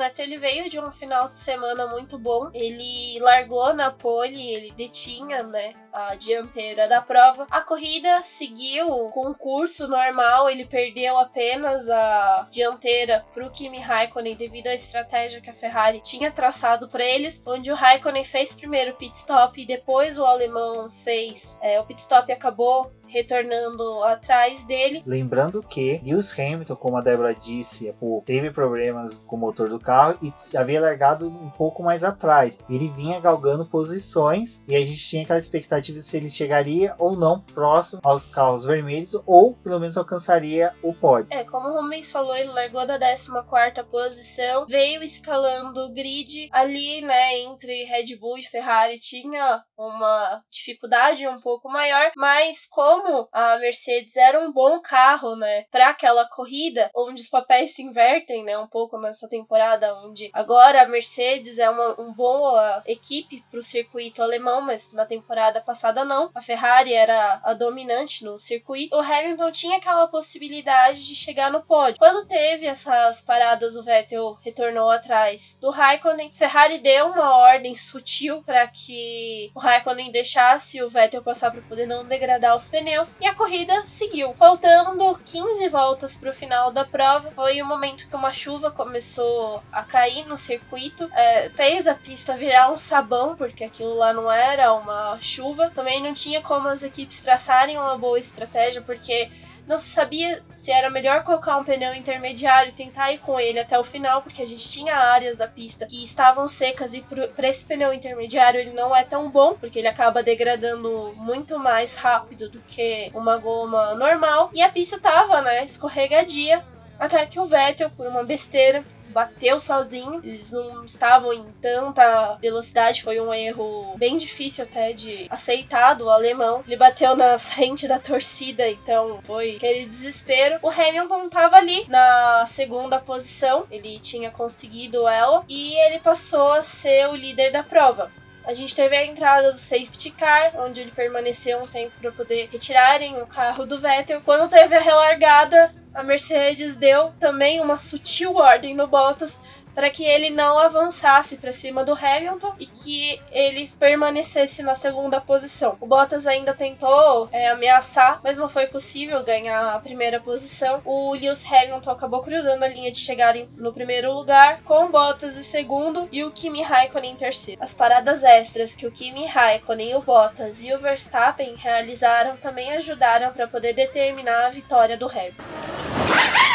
Vettel 0.00 0.24
ele 0.24 0.38
veio 0.38 0.70
de 0.70 0.80
um 0.80 0.90
final 0.90 1.28
de 1.28 1.36
semana 1.36 1.86
muito 1.86 2.18
bom. 2.18 2.50
Ele 2.54 3.18
largou 3.20 3.74
na 3.74 3.90
pole, 3.90 4.50
ele 4.50 4.72
detinha, 4.72 5.42
né, 5.42 5.74
a 5.92 6.14
dianteira 6.14 6.88
da 6.88 7.00
prova. 7.00 7.46
A 7.50 7.60
corrida 7.60 8.22
seguiu 8.24 8.88
com 9.10 9.30
o 9.30 9.34
curso 9.34 9.88
normal, 9.88 10.48
ele 10.48 10.64
perdeu 10.64 11.18
apenas 11.18 11.88
a 11.88 12.48
dianteira 12.50 13.24
para 13.32 13.46
o 13.46 13.50
Kimi 13.50 13.78
Raikkonen 13.78 14.36
devido 14.36 14.68
à 14.68 14.74
estratégia 14.74 15.40
que 15.40 15.50
a 15.50 15.54
Ferrari 15.54 16.00
tinha 16.00 16.30
traçado 16.30 16.88
para 16.88 17.04
eles, 17.04 17.42
onde 17.46 17.70
o 17.70 17.74
Raikkonen 17.74 18.24
fez 18.24 18.54
primeiro 18.54 18.92
o 18.92 18.96
pit 18.96 19.16
stop 19.16 19.60
e 19.60 19.66
depois 19.66 20.18
o 20.18 20.24
alemão 20.24 20.90
fez 21.04 21.58
é, 21.62 21.80
o 21.80 21.84
pit 21.84 22.00
stop 22.00 22.30
acabou 22.32 22.90
retornando 23.10 24.04
atrás 24.04 24.64
dele. 24.64 25.02
Lembrando 25.04 25.62
que 25.62 26.00
Lewis 26.02 26.32
Hamilton, 26.38 26.76
como 26.76 26.96
a 26.96 27.00
Débora 27.00 27.34
disse, 27.34 27.92
teve 28.24 28.50
problemas 28.50 29.24
com 29.26 29.34
o 29.36 29.38
motor 29.38 29.68
do 29.68 29.80
carro 29.80 30.16
e 30.22 30.32
havia 30.56 30.80
largado 30.80 31.26
um 31.26 31.50
pouco 31.50 31.82
mais 31.82 32.04
atrás. 32.04 32.60
Ele 32.70 32.88
vinha 32.88 33.18
galgando 33.18 33.66
posições 33.66 34.62
e 34.66 34.76
a 34.76 34.80
gente 34.80 34.98
tinha 34.98 35.24
aquela 35.24 35.38
expectativa 35.38 35.79
de 35.80 36.02
se 36.02 36.16
ele 36.16 36.30
chegaria 36.30 36.94
ou 36.98 37.16
não 37.16 37.40
próximo 37.40 38.00
aos 38.04 38.26
carros 38.26 38.64
vermelhos 38.64 39.14
ou 39.26 39.54
pelo 39.54 39.80
menos 39.80 39.96
alcançaria 39.96 40.74
o 40.82 40.92
pódio. 40.92 41.28
É, 41.30 41.44
como 41.44 41.68
o 41.68 41.80
Rubens 41.80 42.10
falou, 42.10 42.36
ele 42.36 42.50
largou 42.50 42.86
da 42.86 42.98
14 42.98 43.84
posição, 43.90 44.66
veio 44.66 45.02
escalando 45.02 45.84
o 45.84 45.92
grid 45.92 46.48
ali, 46.52 47.00
né, 47.00 47.38
entre 47.40 47.84
Red 47.84 48.16
Bull 48.16 48.38
e 48.38 48.42
Ferrari 48.42 48.98
tinha 48.98 49.62
uma 49.76 50.42
dificuldade 50.50 51.26
um 51.26 51.40
pouco 51.40 51.68
maior, 51.68 52.12
mas 52.16 52.66
como 52.66 52.90
como 53.00 53.28
a 53.32 53.56
Mercedes 53.58 54.16
era 54.16 54.40
um 54.40 54.52
bom 54.52 54.80
carro, 54.80 55.36
né, 55.36 55.64
para 55.70 55.90
aquela 55.90 56.28
corrida, 56.28 56.90
onde 56.94 57.22
os 57.22 57.28
papéis 57.28 57.74
se 57.74 57.82
invertem, 57.82 58.44
né, 58.44 58.58
um 58.58 58.66
pouco 58.66 58.98
nessa 58.98 59.28
temporada, 59.28 59.94
onde 60.04 60.30
agora 60.32 60.82
a 60.82 60.88
Mercedes 60.88 61.58
é 61.58 61.70
uma, 61.70 61.94
uma 61.94 62.12
boa 62.12 62.82
equipe 62.86 63.44
para 63.50 63.60
o 63.60 63.64
circuito 63.64 64.22
alemão, 64.22 64.60
mas 64.60 64.92
na 64.92 65.06
temporada 65.06 65.60
passada 65.70 66.04
não. 66.04 66.30
A 66.34 66.42
Ferrari 66.42 66.92
era 66.92 67.40
a 67.44 67.54
dominante 67.54 68.24
no 68.24 68.40
circuito. 68.40 68.96
O 68.96 69.00
Hamilton 69.00 69.52
tinha 69.52 69.76
aquela 69.78 70.08
possibilidade 70.08 71.06
de 71.06 71.14
chegar 71.14 71.48
no 71.48 71.62
pódio. 71.62 72.00
Quando 72.00 72.26
teve 72.26 72.66
essas 72.66 73.22
paradas, 73.22 73.76
o 73.76 73.82
Vettel 73.84 74.36
retornou 74.42 74.90
atrás 74.90 75.56
do 75.62 75.70
Raikkonen. 75.70 76.32
Ferrari 76.34 76.78
deu 76.78 77.06
uma 77.06 77.36
ordem 77.36 77.76
sutil 77.76 78.42
para 78.42 78.66
que 78.66 79.52
o 79.54 79.60
Raikkonen 79.60 80.10
deixasse 80.10 80.82
o 80.82 80.90
Vettel 80.90 81.22
passar 81.22 81.52
para 81.52 81.62
poder 81.62 81.86
não 81.86 82.04
degradar 82.04 82.56
os 82.56 82.68
pneus 82.68 83.16
e 83.20 83.26
a 83.26 83.34
corrida 83.34 83.86
seguiu. 83.86 84.34
Faltando 84.34 85.20
15 85.24 85.68
voltas 85.68 86.16
para 86.16 86.30
o 86.30 86.34
final 86.34 86.72
da 86.72 86.84
prova, 86.84 87.30
foi 87.30 87.62
o 87.62 87.66
momento 87.66 88.08
que 88.08 88.16
uma 88.16 88.32
chuva 88.32 88.72
começou 88.72 89.62
a 89.70 89.84
cair 89.84 90.26
no 90.26 90.36
circuito, 90.36 91.08
é, 91.14 91.48
fez 91.50 91.86
a 91.86 91.94
pista 91.94 92.36
virar 92.36 92.72
um 92.72 92.78
sabão, 92.78 93.36
porque 93.36 93.62
aquilo 93.62 93.94
lá 93.94 94.12
não 94.12 94.30
era 94.32 94.72
uma 94.74 95.16
chuva. 95.20 95.59
Também 95.68 96.02
não 96.02 96.14
tinha 96.14 96.40
como 96.40 96.68
as 96.68 96.82
equipes 96.82 97.20
traçarem 97.20 97.76
uma 97.76 97.98
boa 97.98 98.18
estratégia, 98.18 98.80
porque 98.80 99.30
não 99.70 99.78
se 99.78 99.90
sabia 99.90 100.42
se 100.50 100.72
era 100.72 100.90
melhor 100.90 101.22
colocar 101.22 101.56
um 101.56 101.62
pneu 101.62 101.94
intermediário 101.94 102.70
e 102.70 102.74
tentar 102.74 103.12
ir 103.12 103.18
com 103.18 103.38
ele 103.38 103.60
até 103.60 103.78
o 103.78 103.84
final, 103.84 104.20
porque 104.20 104.42
a 104.42 104.46
gente 104.46 104.68
tinha 104.68 104.96
áreas 104.96 105.36
da 105.36 105.46
pista 105.46 105.86
que 105.86 106.02
estavam 106.02 106.48
secas 106.48 106.92
e 106.92 107.02
para 107.36 107.48
esse 107.48 107.64
pneu 107.64 107.92
intermediário 107.92 108.58
ele 108.58 108.72
não 108.72 108.94
é 108.96 109.04
tão 109.04 109.30
bom, 109.30 109.54
porque 109.54 109.78
ele 109.78 109.86
acaba 109.86 110.24
degradando 110.24 111.14
muito 111.16 111.56
mais 111.56 111.94
rápido 111.94 112.48
do 112.48 112.58
que 112.60 113.12
uma 113.14 113.38
goma 113.38 113.94
normal. 113.94 114.50
E 114.52 114.60
a 114.60 114.68
pista 114.68 114.98
tava, 114.98 115.40
né, 115.40 115.64
escorregadia, 115.64 116.64
até 116.98 117.24
que 117.24 117.38
o 117.38 117.44
Vettel, 117.44 117.90
por 117.90 118.08
uma 118.08 118.24
besteira, 118.24 118.84
bateu 119.10 119.60
sozinho. 119.60 120.20
Eles 120.22 120.50
não 120.52 120.84
estavam 120.84 121.32
em 121.32 121.44
tanta 121.60 122.36
velocidade, 122.40 123.02
foi 123.02 123.20
um 123.20 123.32
erro 123.32 123.94
bem 123.96 124.16
difícil 124.16 124.64
até 124.64 124.92
de 124.92 125.26
aceitar 125.30 125.94
do 125.94 126.08
alemão. 126.08 126.62
Ele 126.66 126.76
bateu 126.76 127.14
na 127.14 127.38
frente 127.40 127.86
da 127.86 127.98
torcida, 127.98 128.68
então 128.68 129.20
foi 129.22 129.56
aquele 129.56 129.86
desespero. 129.86 130.58
O 130.62 130.70
Hamilton 130.70 131.26
estava 131.26 131.56
ali 131.56 131.86
na 131.88 132.44
segunda 132.46 132.98
posição, 132.98 133.66
ele 133.70 133.98
tinha 134.00 134.30
conseguido 134.30 135.06
ela 135.06 135.44
e 135.48 135.74
ele 135.86 135.98
passou 135.98 136.52
a 136.52 136.64
ser 136.64 137.08
o 137.08 137.14
líder 137.14 137.52
da 137.52 137.62
prova. 137.62 138.10
A 138.44 138.54
gente 138.54 138.74
teve 138.74 138.96
a 138.96 139.04
entrada 139.04 139.52
do 139.52 139.58
safety 139.58 140.10
car, 140.10 140.52
onde 140.56 140.80
ele 140.80 140.90
permaneceu 140.90 141.62
um 141.62 141.66
tempo 141.66 141.92
para 142.00 142.10
poder 142.10 142.48
retirarem 142.50 143.20
o 143.20 143.26
carro 143.26 143.66
do 143.66 143.78
Vettel. 143.78 144.22
Quando 144.24 144.48
teve 144.48 144.74
a 144.74 144.80
relargada, 144.80 145.72
a 145.94 146.02
Mercedes 146.02 146.76
deu 146.76 147.12
também 147.18 147.60
uma 147.60 147.78
sutil 147.78 148.34
ordem 148.36 148.74
no 148.74 148.86
Bottas 148.86 149.40
para 149.74 149.90
que 149.90 150.04
ele 150.04 150.30
não 150.30 150.58
avançasse 150.58 151.36
para 151.36 151.52
cima 151.52 151.84
do 151.84 151.92
Hamilton 151.92 152.54
e 152.58 152.66
que 152.66 153.20
ele 153.30 153.70
permanecesse 153.78 154.62
na 154.62 154.74
segunda 154.74 155.20
posição. 155.20 155.76
O 155.80 155.86
Bottas 155.86 156.26
ainda 156.26 156.54
tentou 156.54 157.28
é, 157.32 157.48
ameaçar, 157.48 158.20
mas 158.22 158.38
não 158.38 158.48
foi 158.48 158.66
possível 158.66 159.22
ganhar 159.22 159.74
a 159.74 159.78
primeira 159.78 160.20
posição. 160.20 160.80
O 160.84 161.12
Lewis 161.12 161.44
Hamilton 161.44 161.90
acabou 161.90 162.22
cruzando 162.22 162.62
a 162.62 162.68
linha 162.68 162.90
de 162.90 162.98
chegada 162.98 163.30
no 163.56 163.72
primeiro 163.72 164.12
lugar, 164.12 164.62
com 164.62 164.86
o 164.86 164.88
Bottas 164.88 165.36
em 165.36 165.42
segundo 165.42 166.08
e 166.10 166.24
o 166.24 166.30
Kimi 166.30 166.62
Raikkonen 166.62 167.12
em 167.12 167.16
terceiro. 167.16 167.62
As 167.62 167.74
paradas 167.74 168.24
extras 168.24 168.74
que 168.74 168.86
o 168.86 168.90
Kimi 168.90 169.26
Raikkonen, 169.26 169.94
o 169.94 170.02
Bottas 170.02 170.62
e 170.62 170.72
o 170.72 170.78
Verstappen 170.78 171.54
realizaram 171.56 172.36
também 172.36 172.72
ajudaram 172.72 173.32
para 173.32 173.46
poder 173.46 173.72
determinar 173.72 174.46
a 174.46 174.50
vitória 174.50 174.96
do 174.96 175.06
Hamilton. 175.06 176.49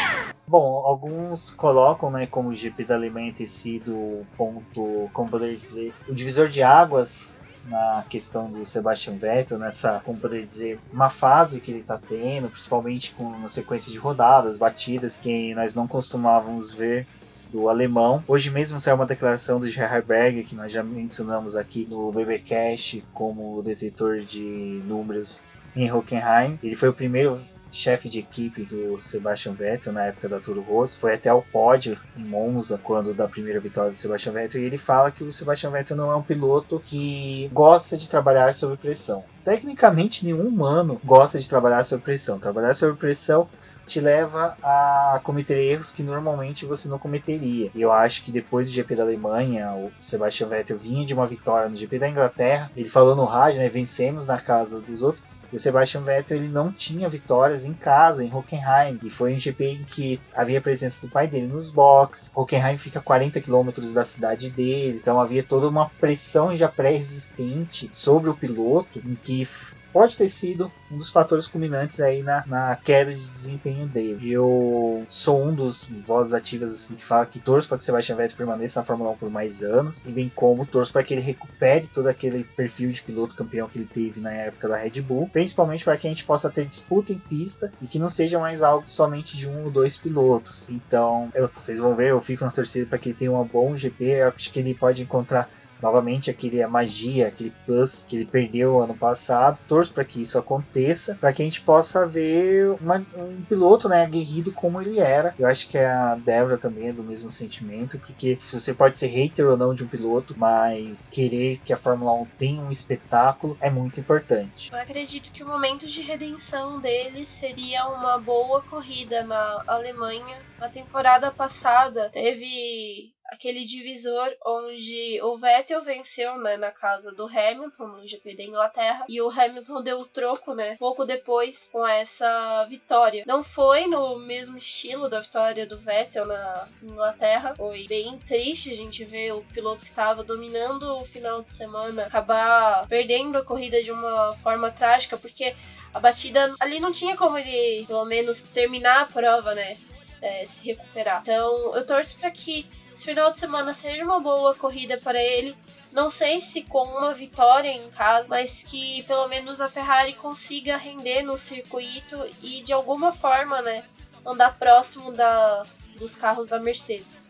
Bom, 0.48 0.84
alguns 0.86 1.50
colocam, 1.50 2.12
né, 2.12 2.28
como 2.28 2.50
o 2.50 2.56
GP 2.56 2.84
da 2.84 2.96
Alemanha 2.96 3.34
ter 3.34 3.48
sido 3.48 3.96
o 3.96 4.28
ponto, 4.38 5.10
como 5.12 5.30
poderia 5.30 5.58
dizer, 5.58 5.94
o 6.08 6.14
divisor 6.14 6.48
de 6.48 6.62
águas 6.62 7.38
na 7.68 8.06
questão 8.08 8.52
do 8.52 8.64
Sebastian 8.64 9.18
Vettel, 9.18 9.58
nessa, 9.58 10.00
como 10.06 10.20
poderia 10.20 10.46
dizer, 10.46 10.80
uma 10.94 11.10
fase 11.10 11.60
que 11.60 11.72
ele 11.72 11.80
está 11.80 11.98
tendo, 11.98 12.48
principalmente 12.48 13.12
com 13.14 13.24
uma 13.24 13.50
sequência 13.50 13.92
de 13.92 13.98
rodadas, 13.98 14.56
batidas, 14.56 15.18
que 15.18 15.56
nós 15.56 15.74
não 15.74 15.88
costumávamos 15.88 16.72
ver 16.72 17.08
do 17.52 17.68
alemão. 17.68 18.24
Hoje 18.28 18.52
mesmo 18.52 18.80
saiu 18.80 18.96
uma 18.96 19.06
declaração 19.06 19.60
do 19.60 19.68
Gerhard 19.68 20.06
Berger, 20.06 20.46
que 20.46 20.56
nós 20.56 20.72
já 20.72 20.84
mencionamos 20.84 21.56
aqui 21.56 21.88
no 21.90 22.12
BBcast 22.12 23.04
como 23.14 23.64
detetor 23.64 24.20
de 24.20 24.82
números 24.86 25.42
em 25.76 25.92
Hockenheim. 25.92 26.60
Ele 26.62 26.76
foi 26.76 26.90
o 26.90 26.94
primeiro 26.94 27.40
chefe 27.76 28.08
de 28.08 28.20
equipe 28.20 28.64
do 28.64 29.00
Sebastian 29.00 29.54
Vettel 29.54 29.94
na 29.94 30.06
época 30.06 30.30
da 30.30 30.40
Toro 30.40 30.62
Rosso, 30.62 31.00
foi 31.00 31.14
até 31.14 31.32
o 31.32 31.42
pódio 31.42 31.98
em 32.18 32.24
Monza 32.24 32.80
quando 32.82 33.14
da 33.14 33.28
primeira 33.28 33.60
vitória 33.60 33.92
do 33.92 33.98
Sebastian 33.98 34.32
Vettel 34.32 34.62
e 34.62 34.66
ele 34.66 34.78
fala 34.78 35.12
que 35.12 35.24
o 35.24 35.32
Sebastian 35.32 35.72
Vettel 35.72 35.98
não 35.98 36.12
é 36.12 36.16
um 36.16 36.22
piloto 36.22 36.82
que 36.84 37.50
gosta 37.54 37.98
de 37.98 38.08
trabalhar 38.08 38.54
sob 38.54 38.78
pressão. 38.78 39.24
Tecnicamente, 39.44 40.26
nenhum 40.26 40.48
humano 40.48 41.00
gosta 41.04 41.38
de 41.38 41.48
trabalhar 41.48 41.84
sob 41.84 42.02
pressão. 42.02 42.40
Trabalhar 42.40 42.74
sob 42.74 42.98
pressão 42.98 43.48
te 43.86 44.00
leva 44.00 44.58
a 44.64 45.20
cometer 45.24 45.58
erros 45.58 45.92
que 45.92 46.02
normalmente 46.02 46.66
você 46.66 46.88
não 46.90 46.98
cometeria. 46.98 47.70
Eu 47.76 47.92
acho 47.92 48.24
que 48.24 48.32
depois 48.32 48.68
do 48.68 48.74
GP 48.74 48.96
da 48.96 49.04
Alemanha, 49.04 49.72
o 49.74 49.92
Sebastian 50.00 50.48
Vettel 50.48 50.78
vinha 50.78 51.06
de 51.06 51.14
uma 51.14 51.28
vitória 51.28 51.70
no 51.70 51.76
GP 51.76 52.00
da 52.00 52.10
Inglaterra. 52.10 52.72
Ele 52.76 52.90
falou 52.90 53.16
no 53.16 53.26
rádio, 53.26 53.60
né? 53.60 53.70
Vencemos 53.70 54.26
na 54.26 54.40
casa 54.40 54.82
dos 54.82 55.02
outros. 55.02 55.24
O 55.56 55.60
Sebastian 55.60 56.02
Vettel 56.02 56.38
ele 56.38 56.48
não 56.48 56.72
tinha 56.72 57.08
vitórias 57.08 57.66
em 57.66 57.74
casa, 57.74 58.24
em 58.24 58.34
Hockenheim. 58.34 59.00
E 59.04 59.10
foi 59.10 59.34
um 59.34 59.40
GP 59.40 59.66
em 59.66 59.84
que 59.84 60.20
havia 60.34 60.62
presença 60.62 61.02
do 61.02 61.08
pai 61.08 61.28
dele 61.28 61.48
nos 61.48 61.72
boxes. 61.72 62.32
Hockenheim 62.36 62.78
fica 62.78 63.00
a 63.00 63.02
40 63.02 63.40
quilômetros 63.42 63.94
da 63.94 64.04
cidade 64.04 64.50
dele. 64.50 65.00
Então 65.02 65.20
havia 65.20 65.44
toda 65.44 65.68
uma 65.68 65.90
pressão 65.90 66.56
já 66.56 66.68
pré-existente 66.68 67.90
sobre 67.92 68.30
o 68.30 68.36
piloto, 68.36 69.00
em 69.00 69.16
que 69.16 69.48
pode 69.96 70.18
ter 70.18 70.28
sido 70.28 70.70
um 70.92 70.98
dos 70.98 71.10
fatores 71.10 71.48
culminantes 71.48 72.02
aí 72.02 72.22
na, 72.22 72.44
na 72.46 72.76
queda 72.76 73.14
de 73.14 73.26
desempenho 73.26 73.88
dele. 73.88 74.30
Eu 74.30 75.06
sou 75.08 75.42
um 75.42 75.56
dos 75.56 75.88
vozes 76.02 76.34
ativas 76.34 76.70
assim 76.74 76.96
que 76.96 77.06
fala 77.06 77.26
que 77.26 77.40
torço 77.40 77.66
para 77.66 77.78
que 77.78 77.86
Sebastian 77.86 78.18
Vettel 78.18 78.36
permaneça 78.36 78.82
na 78.82 78.86
Fórmula 78.86 79.12
1 79.12 79.16
por 79.16 79.30
mais 79.30 79.64
anos, 79.64 80.04
e 80.06 80.12
bem 80.12 80.30
como 80.36 80.66
torço 80.66 80.92
para 80.92 81.02
que 81.02 81.14
ele 81.14 81.22
recupere 81.22 81.88
todo 81.88 82.08
aquele 82.08 82.44
perfil 82.44 82.90
de 82.90 83.02
piloto 83.02 83.38
campeão 83.38 83.70
que 83.70 83.78
ele 83.78 83.86
teve 83.86 84.20
na 84.20 84.34
época 84.34 84.68
da 84.68 84.76
Red 84.76 85.00
Bull, 85.00 85.30
principalmente 85.32 85.86
para 85.86 85.96
que 85.96 86.08
a 86.08 86.10
gente 86.10 86.26
possa 86.26 86.50
ter 86.50 86.66
disputa 86.66 87.14
em 87.14 87.18
pista 87.18 87.72
e 87.82 87.88
que 87.88 87.98
não 87.98 88.10
seja 88.10 88.38
mais 88.38 88.62
algo 88.62 88.90
somente 88.90 89.38
de 89.38 89.48
um 89.48 89.64
ou 89.64 89.72
dois 89.72 89.96
pilotos. 89.96 90.68
Então, 90.70 91.32
eu, 91.34 91.48
vocês 91.48 91.80
vão 91.80 91.96
ver, 91.96 92.10
eu 92.10 92.20
fico 92.20 92.44
na 92.44 92.52
torcida 92.52 92.86
para 92.86 92.98
que 92.98 93.08
ele 93.08 93.18
tenha 93.18 93.32
um 93.32 93.46
bom 93.46 93.78
GP, 93.78 94.04
eu 94.04 94.28
acho 94.28 94.52
que 94.52 94.60
ele 94.60 94.76
pode 94.76 95.02
encontrar 95.02 95.50
novamente 95.82 96.30
aquele 96.30 96.62
a 96.62 96.68
magia, 96.68 97.28
aquele 97.28 97.54
plus 97.66 98.06
que 98.06 98.16
ele 98.16 98.26
perdeu 98.26 98.82
ano 98.82 98.96
passado. 98.96 99.60
Torço 99.68 99.94
para 99.94 100.04
que 100.04 100.22
isso 100.22 100.38
aconteça, 100.38 101.18
para 101.20 101.34
que 101.34 101.42
a 101.42 101.46
gente 101.46 101.62
possa 101.62 102.06
ver 102.06 102.76
uma, 102.82 103.06
um 103.16 103.42
piloto, 103.48 103.88
né, 103.88 104.04
aguerrido 104.04 104.52
como 104.52 104.82
ele 104.82 105.00
era. 105.00 105.34
Eu 105.38 105.48
acho 105.48 105.68
que 105.68 105.78
a 105.78 106.16
Débora 106.16 106.58
também 106.58 106.90
é 106.90 106.94
do 106.94 107.04
mesmo 107.04 107.30
sentimento, 107.30 108.00
porque 108.00 108.38
você 108.42 108.74
pode 108.74 108.98
ser 109.00 109.08
hater 109.08 109.48
ou 109.48 109.58
não 109.58 109.74
de 109.74 109.84
um 109.84 109.88
piloto, 109.88 110.36
mas 110.38 111.08
querer 111.12 111.60
que 111.64 111.74
a 111.74 111.78
Fórmula 111.78 112.14
1 112.14 112.26
tenha 112.38 112.62
um 112.62 112.72
espetáculo 112.72 113.58
é 113.60 113.70
muito 113.70 114.00
importante. 114.00 114.72
Eu 114.72 114.80
acredito 114.80 115.32
que 115.32 115.44
o 115.44 115.48
momento 115.48 115.88
de 115.88 116.02
redenção 116.02 116.80
dele 116.80 117.26
seria 117.26 117.88
uma 117.88 118.18
boa 118.18 118.62
corrida 118.62 119.24
na 119.24 119.64
Alemanha. 119.68 120.38
Na 120.60 120.70
temporada 120.70 121.32
passada 121.32 122.10
teve 122.12 123.15
aquele 123.28 123.66
divisor 123.66 124.34
onde 124.46 125.20
o 125.22 125.38
Vettel 125.38 125.82
venceu, 125.82 126.38
né, 126.38 126.58
na 126.58 126.72
casa 126.72 127.12
do 127.12 127.26
Hamilton 127.26 127.88
no 127.88 128.08
GP 128.08 128.36
da 128.36 128.44
Inglaterra 128.44 129.06
e 129.10 129.22
o 129.22 129.30
Hamilton 129.30 129.82
deu 129.82 130.00
o 130.00 130.06
troco, 130.06 130.54
né, 130.54 130.76
pouco 130.78 131.06
depois 131.06 131.70
com 131.72 131.86
essa 131.88 132.66
vitória. 132.70 133.24
Não 133.26 133.44
foi 133.44 133.88
no 133.88 134.18
mesmo 134.20 134.58
estilo 134.58 135.10
da 135.10 135.22
vitória 135.22 135.66
do 135.66 135.78
Vettel 135.78 136.26
na 136.26 136.68
Inglaterra, 136.84 137.56
foi 137.56 137.86
bem 137.88 138.18
triste 138.20 138.72
a 138.72 138.76
gente 138.76 139.04
ver 139.04 139.34
o 139.34 139.44
piloto 139.54 139.84
que 139.84 139.90
estava 139.90 140.24
dominando 140.24 140.84
o 140.98 141.06
final 141.06 141.42
de 141.42 141.54
semana 141.54 142.04
acabar 142.04 142.88
perdendo 142.88 143.38
a 143.38 143.44
corrida 143.44 143.82
de 143.82 143.92
uma 143.92 144.34
forma 144.34 144.72
trágica, 144.72 145.18
porque 145.18 145.56
a 145.94 146.00
batida 146.00 146.54
ali 146.60 146.80
não 146.80 146.92
tinha 146.92 147.16
como 147.16 147.38
ele, 147.38 147.86
pelo 147.86 148.06
menos, 148.06 148.44
terminar 148.44 149.02
a 149.02 149.06
prova, 149.06 149.56
né? 149.56 149.78
É, 150.22 150.46
se 150.46 150.64
recuperar. 150.66 151.22
Então, 151.22 151.76
eu 151.76 151.86
torço 151.86 152.18
para 152.18 152.32
que 152.32 152.66
esse 152.96 153.04
final 153.04 153.30
de 153.30 153.38
semana 153.38 153.74
seja 153.74 154.06
uma 154.06 154.22
boa 154.22 154.56
corrida 154.56 154.98
para 154.98 155.22
ele. 155.22 155.54
Não 155.92 156.10
sei 156.10 156.40
se 156.40 156.62
com 156.62 156.82
uma 156.82 157.14
vitória 157.14 157.68
em 157.68 157.90
casa, 157.90 158.26
mas 158.30 158.64
que 158.64 159.04
pelo 159.04 159.28
menos 159.28 159.60
a 159.60 159.68
Ferrari 159.68 160.14
consiga 160.14 160.78
render 160.78 161.22
no 161.22 161.38
circuito 161.38 162.18
e 162.42 162.64
de 162.64 162.72
alguma 162.72 163.12
forma, 163.12 163.62
né, 163.62 163.84
andar 164.26 164.58
próximo 164.58 165.12
da, 165.12 165.64
dos 165.98 166.16
carros 166.16 166.48
da 166.48 166.58
Mercedes. 166.58 167.28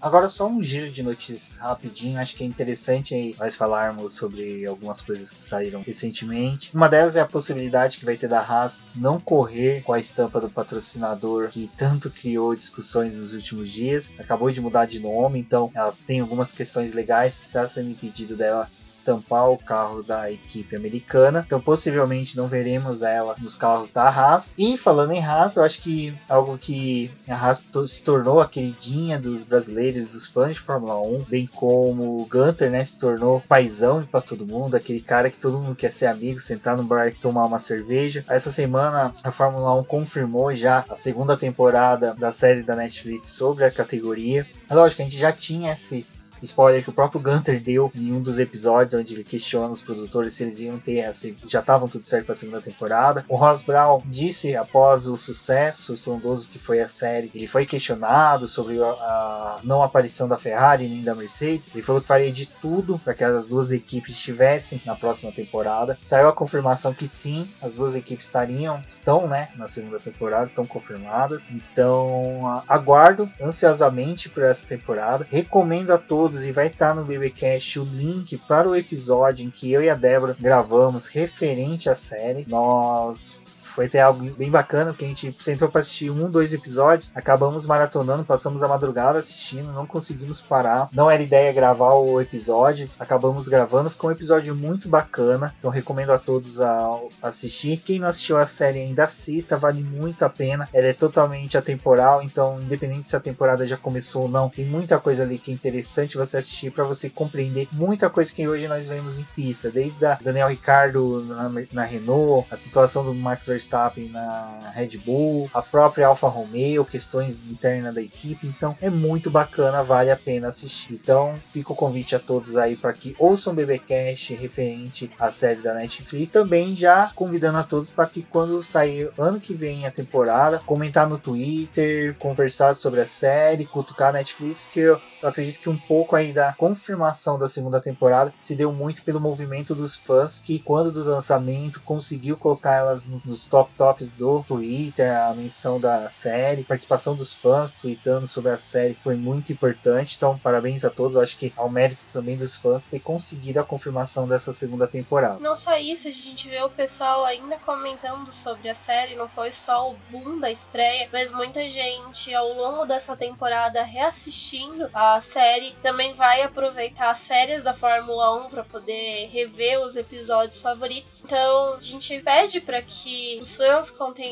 Agora 0.00 0.30
só 0.30 0.48
um 0.48 0.62
giro 0.62 0.90
de 0.90 1.02
notícias 1.02 1.58
rapidinho, 1.58 2.18
acho 2.18 2.34
que 2.34 2.42
é 2.42 2.46
interessante 2.46 3.14
aí 3.14 3.36
nós 3.38 3.54
falarmos 3.54 4.14
sobre 4.14 4.64
algumas 4.64 5.02
coisas 5.02 5.30
que 5.30 5.42
saíram 5.42 5.82
recentemente. 5.82 6.74
Uma 6.74 6.88
delas 6.88 7.16
é 7.16 7.20
a 7.20 7.26
possibilidade 7.26 7.98
que 7.98 8.04
vai 8.06 8.16
ter 8.16 8.26
da 8.26 8.40
Haas 8.40 8.86
não 8.94 9.20
correr 9.20 9.82
com 9.82 9.92
a 9.92 10.00
estampa 10.00 10.40
do 10.40 10.48
patrocinador 10.48 11.50
que 11.50 11.70
tanto 11.76 12.08
criou 12.10 12.54
discussões 12.54 13.14
nos 13.14 13.34
últimos 13.34 13.70
dias. 13.70 14.14
Acabou 14.18 14.50
de 14.50 14.60
mudar 14.60 14.86
de 14.86 14.98
nome, 15.00 15.38
então 15.38 15.70
ela 15.74 15.94
tem 16.06 16.20
algumas 16.20 16.54
questões 16.54 16.94
legais 16.94 17.38
que 17.38 17.46
está 17.46 17.68
sendo 17.68 17.90
impedido 17.90 18.36
dela 18.36 18.70
estampar 18.92 19.50
o 19.50 19.58
carro 19.58 20.02
da 20.02 20.30
equipe 20.30 20.76
americana. 20.76 21.44
Então, 21.46 21.60
possivelmente 21.60 22.36
não 22.36 22.46
veremos 22.46 23.02
ela 23.02 23.34
nos 23.38 23.56
carros 23.56 23.92
da 23.92 24.08
Haas. 24.08 24.54
E 24.56 24.76
falando 24.76 25.12
em 25.12 25.24
Haas, 25.24 25.56
eu 25.56 25.62
acho 25.62 25.80
que 25.80 26.16
algo 26.28 26.58
que 26.58 27.10
a 27.28 27.34
Haas 27.34 27.64
se 27.86 28.02
tornou 28.02 28.40
a 28.40 28.48
queridinha 28.48 29.18
dos 29.18 29.44
brasileiros, 29.44 30.06
dos 30.06 30.26
fãs 30.26 30.56
de 30.56 30.60
Fórmula 30.60 31.00
1, 31.00 31.24
bem 31.28 31.46
como 31.46 32.20
o 32.20 32.26
Gunter, 32.26 32.70
né, 32.70 32.84
se 32.84 32.98
tornou 32.98 33.42
paizão 33.48 34.04
para 34.04 34.20
todo 34.20 34.46
mundo, 34.46 34.74
aquele 34.74 35.00
cara 35.00 35.30
que 35.30 35.38
todo 35.38 35.58
mundo 35.58 35.74
quer 35.74 35.92
ser 35.92 36.06
amigo, 36.06 36.40
sentar 36.40 36.76
no 36.76 36.84
bar 36.84 37.08
e 37.08 37.12
tomar 37.12 37.46
uma 37.46 37.58
cerveja. 37.58 38.24
Essa 38.28 38.50
semana 38.50 39.12
a 39.22 39.30
Fórmula 39.30 39.74
1 39.80 39.84
confirmou 39.84 40.54
já 40.54 40.84
a 40.88 40.94
segunda 40.94 41.36
temporada 41.36 42.14
da 42.14 42.32
série 42.32 42.62
da 42.62 42.76
Netflix 42.76 43.28
sobre 43.28 43.64
a 43.64 43.70
categoria. 43.70 44.46
É 44.68 44.74
lógico 44.74 45.02
a 45.02 45.04
gente 45.04 45.18
já 45.18 45.32
tinha 45.32 45.72
esse 45.72 46.06
spoiler 46.42 46.82
que 46.82 46.90
o 46.90 46.92
próprio 46.92 47.20
Gunter 47.20 47.60
deu 47.62 47.90
em 47.94 48.12
um 48.12 48.20
dos 48.20 48.38
episódios 48.38 48.94
onde 48.94 49.14
ele 49.14 49.24
questiona 49.24 49.68
os 49.68 49.80
produtores 49.80 50.34
se 50.34 50.42
eles 50.42 50.60
iam 50.60 50.78
ter 50.78 50.98
essa, 50.98 51.28
já 51.46 51.60
estavam 51.60 51.88
tudo 51.88 52.04
certo 52.04 52.26
para 52.26 52.32
a 52.32 52.36
segunda 52.36 52.60
temporada. 52.60 53.24
O 53.28 53.36
Ross 53.36 53.62
Brown 53.62 54.00
disse 54.06 54.56
após 54.56 55.06
o 55.06 55.16
sucesso 55.16 55.94
estrondoso 55.94 56.48
que 56.48 56.58
foi 56.58 56.80
a 56.80 56.88
série, 56.88 57.30
ele 57.34 57.46
foi 57.46 57.66
questionado 57.66 58.46
sobre 58.46 58.82
a, 58.82 58.86
a 58.86 59.60
não 59.64 59.82
aparição 59.82 60.28
da 60.28 60.38
Ferrari 60.38 60.88
nem 60.88 61.02
da 61.02 61.14
Mercedes. 61.14 61.70
Ele 61.72 61.82
falou 61.82 62.00
que 62.00 62.08
faria 62.08 62.32
de 62.32 62.46
tudo 62.46 62.98
para 62.98 63.14
que 63.14 63.24
as 63.24 63.46
duas 63.46 63.70
equipes 63.70 64.14
estivessem 64.14 64.80
na 64.84 64.94
próxima 64.94 65.32
temporada. 65.32 65.96
Saiu 65.98 66.28
a 66.28 66.32
confirmação 66.32 66.94
que 66.94 67.08
sim, 67.08 67.48
as 67.60 67.74
duas 67.74 67.94
equipes 67.94 68.26
estariam, 68.26 68.82
estão, 68.86 69.26
né, 69.26 69.48
na 69.56 69.68
segunda 69.68 69.98
temporada, 69.98 70.46
estão 70.46 70.64
confirmadas. 70.64 71.48
Então, 71.50 72.62
aguardo 72.68 73.28
ansiosamente 73.40 74.28
por 74.28 74.42
essa 74.42 74.66
temporada. 74.66 75.26
Recomendo 75.30 75.90
a 75.90 75.98
todos 75.98 76.29
todos 76.30 76.46
e 76.46 76.52
vai 76.52 76.68
estar 76.68 76.94
no 76.94 77.04
BBcast 77.04 77.80
o 77.80 77.84
link 77.84 78.38
para 78.38 78.68
o 78.68 78.76
episódio 78.76 79.44
em 79.44 79.50
que 79.50 79.72
eu 79.72 79.82
e 79.82 79.90
a 79.90 79.96
Débora 79.96 80.36
gravamos 80.38 81.08
referente 81.08 81.90
à 81.90 81.94
série. 81.96 82.46
Nós 82.46 83.39
foi 83.70 83.86
até 83.86 84.00
algo 84.00 84.28
bem 84.36 84.50
bacana, 84.50 84.92
porque 84.92 85.04
a 85.04 85.08
gente 85.08 85.32
sentou 85.42 85.68
para 85.68 85.80
assistir 85.80 86.10
um, 86.10 86.30
dois 86.30 86.52
episódios, 86.52 87.10
acabamos 87.14 87.66
maratonando, 87.66 88.24
passamos 88.24 88.62
a 88.62 88.68
madrugada 88.68 89.18
assistindo, 89.18 89.72
não 89.72 89.86
conseguimos 89.86 90.40
parar. 90.40 90.88
Não 90.92 91.10
era 91.10 91.22
ideia 91.22 91.52
gravar 91.52 91.94
o 91.94 92.20
episódio, 92.20 92.88
acabamos 92.98 93.48
gravando, 93.48 93.90
ficou 93.90 94.10
um 94.10 94.12
episódio 94.12 94.54
muito 94.54 94.88
bacana, 94.88 95.54
então 95.58 95.70
recomendo 95.70 96.12
a 96.12 96.18
todos 96.18 96.60
a 96.60 96.98
assistir. 97.22 97.78
Quem 97.78 97.98
não 97.98 98.08
assistiu 98.08 98.36
a 98.36 98.46
série 98.46 98.80
ainda 98.80 99.04
assista, 99.04 99.56
vale 99.56 99.82
muito 99.82 100.24
a 100.24 100.28
pena. 100.28 100.68
Ela 100.72 100.88
é 100.88 100.92
totalmente 100.92 101.56
atemporal, 101.56 102.22
então 102.22 102.60
independente 102.60 103.08
se 103.08 103.16
a 103.16 103.20
temporada 103.20 103.66
já 103.66 103.76
começou 103.76 104.22
ou 104.22 104.28
não, 104.28 104.48
tem 104.48 104.64
muita 104.64 104.98
coisa 104.98 105.22
ali 105.22 105.38
que 105.38 105.50
é 105.50 105.54
interessante 105.54 106.16
você 106.16 106.38
assistir 106.38 106.70
para 106.70 106.84
você 106.84 107.08
compreender 107.08 107.68
muita 107.72 108.10
coisa 108.10 108.32
que 108.32 108.46
hoje 108.46 108.68
nós 108.68 108.88
vemos 108.88 109.18
em 109.18 109.26
pista, 109.34 109.70
desde 109.70 110.04
a 110.04 110.18
Daniel 110.20 110.48
Ricardo 110.48 111.24
na, 111.24 111.50
na 111.72 111.84
Renault, 111.84 112.46
a 112.50 112.56
situação 112.56 113.04
do 113.04 113.14
Max 113.14 113.46
Verstappen 113.46 113.59
Verstappen 113.60 114.08
na 114.08 114.72
Red 114.74 114.98
Bull, 115.04 115.50
a 115.52 115.60
própria 115.60 116.06
Alfa 116.06 116.28
Romeo, 116.28 116.84
questões 116.84 117.38
internas 117.50 117.94
da 117.94 118.00
equipe. 118.00 118.46
Então 118.46 118.76
é 118.80 118.88
muito 118.88 119.30
bacana, 119.30 119.82
vale 119.82 120.10
a 120.10 120.16
pena 120.16 120.48
assistir. 120.48 120.94
Então 120.94 121.34
fica 121.34 121.72
o 121.72 121.76
convite 121.76 122.16
a 122.16 122.18
todos 122.18 122.56
aí 122.56 122.76
para 122.76 122.92
que 122.94 123.14
ouçam 123.18 123.52
o 123.52 123.56
BBcast 123.56 124.34
referente 124.34 125.10
à 125.18 125.30
série 125.30 125.60
da 125.60 125.74
Netflix. 125.74 126.32
Também 126.32 126.74
já 126.74 127.12
convidando 127.14 127.58
a 127.58 127.62
todos 127.62 127.90
para 127.90 128.06
que 128.06 128.22
quando 128.22 128.62
sair 128.62 129.10
ano 129.18 129.38
que 129.38 129.52
vem 129.52 129.86
a 129.86 129.90
temporada, 129.90 130.60
comentar 130.64 131.06
no 131.06 131.18
Twitter, 131.18 132.16
conversar 132.18 132.74
sobre 132.74 133.00
a 133.00 133.06
série, 133.06 133.66
cutucar 133.66 134.08
a 134.08 134.12
Netflix, 134.12 134.66
que 134.66 134.80
eu 134.80 135.00
acredito 135.22 135.60
que 135.60 135.68
um 135.68 135.76
pouco 135.76 136.16
aí 136.16 136.32
da 136.32 136.52
confirmação 136.54 137.38
da 137.38 137.48
segunda 137.48 137.80
temporada 137.80 138.32
se 138.40 138.54
deu 138.54 138.72
muito 138.72 139.02
pelo 139.02 139.20
movimento 139.20 139.74
dos 139.74 139.94
fãs 139.94 140.38
que, 140.38 140.58
quando 140.58 140.90
do 140.90 141.04
lançamento, 141.04 141.80
conseguiu 141.82 142.36
colocar 142.36 142.76
elas 142.76 143.06
nos 143.06 143.46
top 143.50 143.72
tops 143.76 144.08
do 144.08 144.44
Twitter, 144.44 145.14
a 145.14 145.34
menção 145.34 145.80
da 145.80 146.08
série, 146.08 146.62
participação 146.62 147.16
dos 147.16 147.34
fãs 147.34 147.72
tweetando 147.72 148.26
sobre 148.26 148.52
a 148.52 148.56
série 148.56 148.94
foi 148.94 149.16
muito 149.16 149.52
importante. 149.52 150.14
Então, 150.16 150.38
parabéns 150.38 150.84
a 150.84 150.90
todos. 150.90 151.16
Eu 151.16 151.22
acho 151.22 151.36
que 151.36 151.52
ao 151.56 151.68
mérito 151.68 152.00
também 152.12 152.36
dos 152.36 152.54
fãs 152.54 152.84
ter 152.84 153.00
conseguido 153.00 153.58
a 153.58 153.64
confirmação 153.64 154.28
dessa 154.28 154.52
segunda 154.52 154.86
temporada. 154.86 155.40
Não 155.40 155.56
só 155.56 155.76
isso, 155.76 156.06
a 156.06 156.12
gente 156.12 156.48
vê 156.48 156.62
o 156.62 156.70
pessoal 156.70 157.24
ainda 157.24 157.56
comentando 157.58 158.32
sobre 158.32 158.68
a 158.68 158.74
série, 158.74 159.16
não 159.16 159.28
foi 159.28 159.50
só 159.50 159.90
o 159.90 159.96
boom 160.10 160.38
da 160.38 160.50
estreia, 160.50 161.08
mas 161.12 161.32
muita 161.32 161.68
gente 161.68 162.32
ao 162.32 162.52
longo 162.52 162.86
dessa 162.86 163.16
temporada 163.16 163.82
reassistindo 163.82 164.88
a 164.94 165.20
série 165.20 165.74
também 165.82 166.14
vai 166.14 166.42
aproveitar 166.42 167.10
as 167.10 167.26
férias 167.26 167.64
da 167.64 167.74
Fórmula 167.74 168.46
1 168.46 168.50
para 168.50 168.62
poder 168.62 169.28
rever 169.32 169.80
os 169.80 169.96
episódios 169.96 170.60
favoritos. 170.60 171.24
Então, 171.24 171.74
a 171.74 171.80
gente 171.80 172.20
pede 172.20 172.60
para 172.60 172.80
que 172.82 173.39
os 173.40 173.56
fãs 173.56 173.90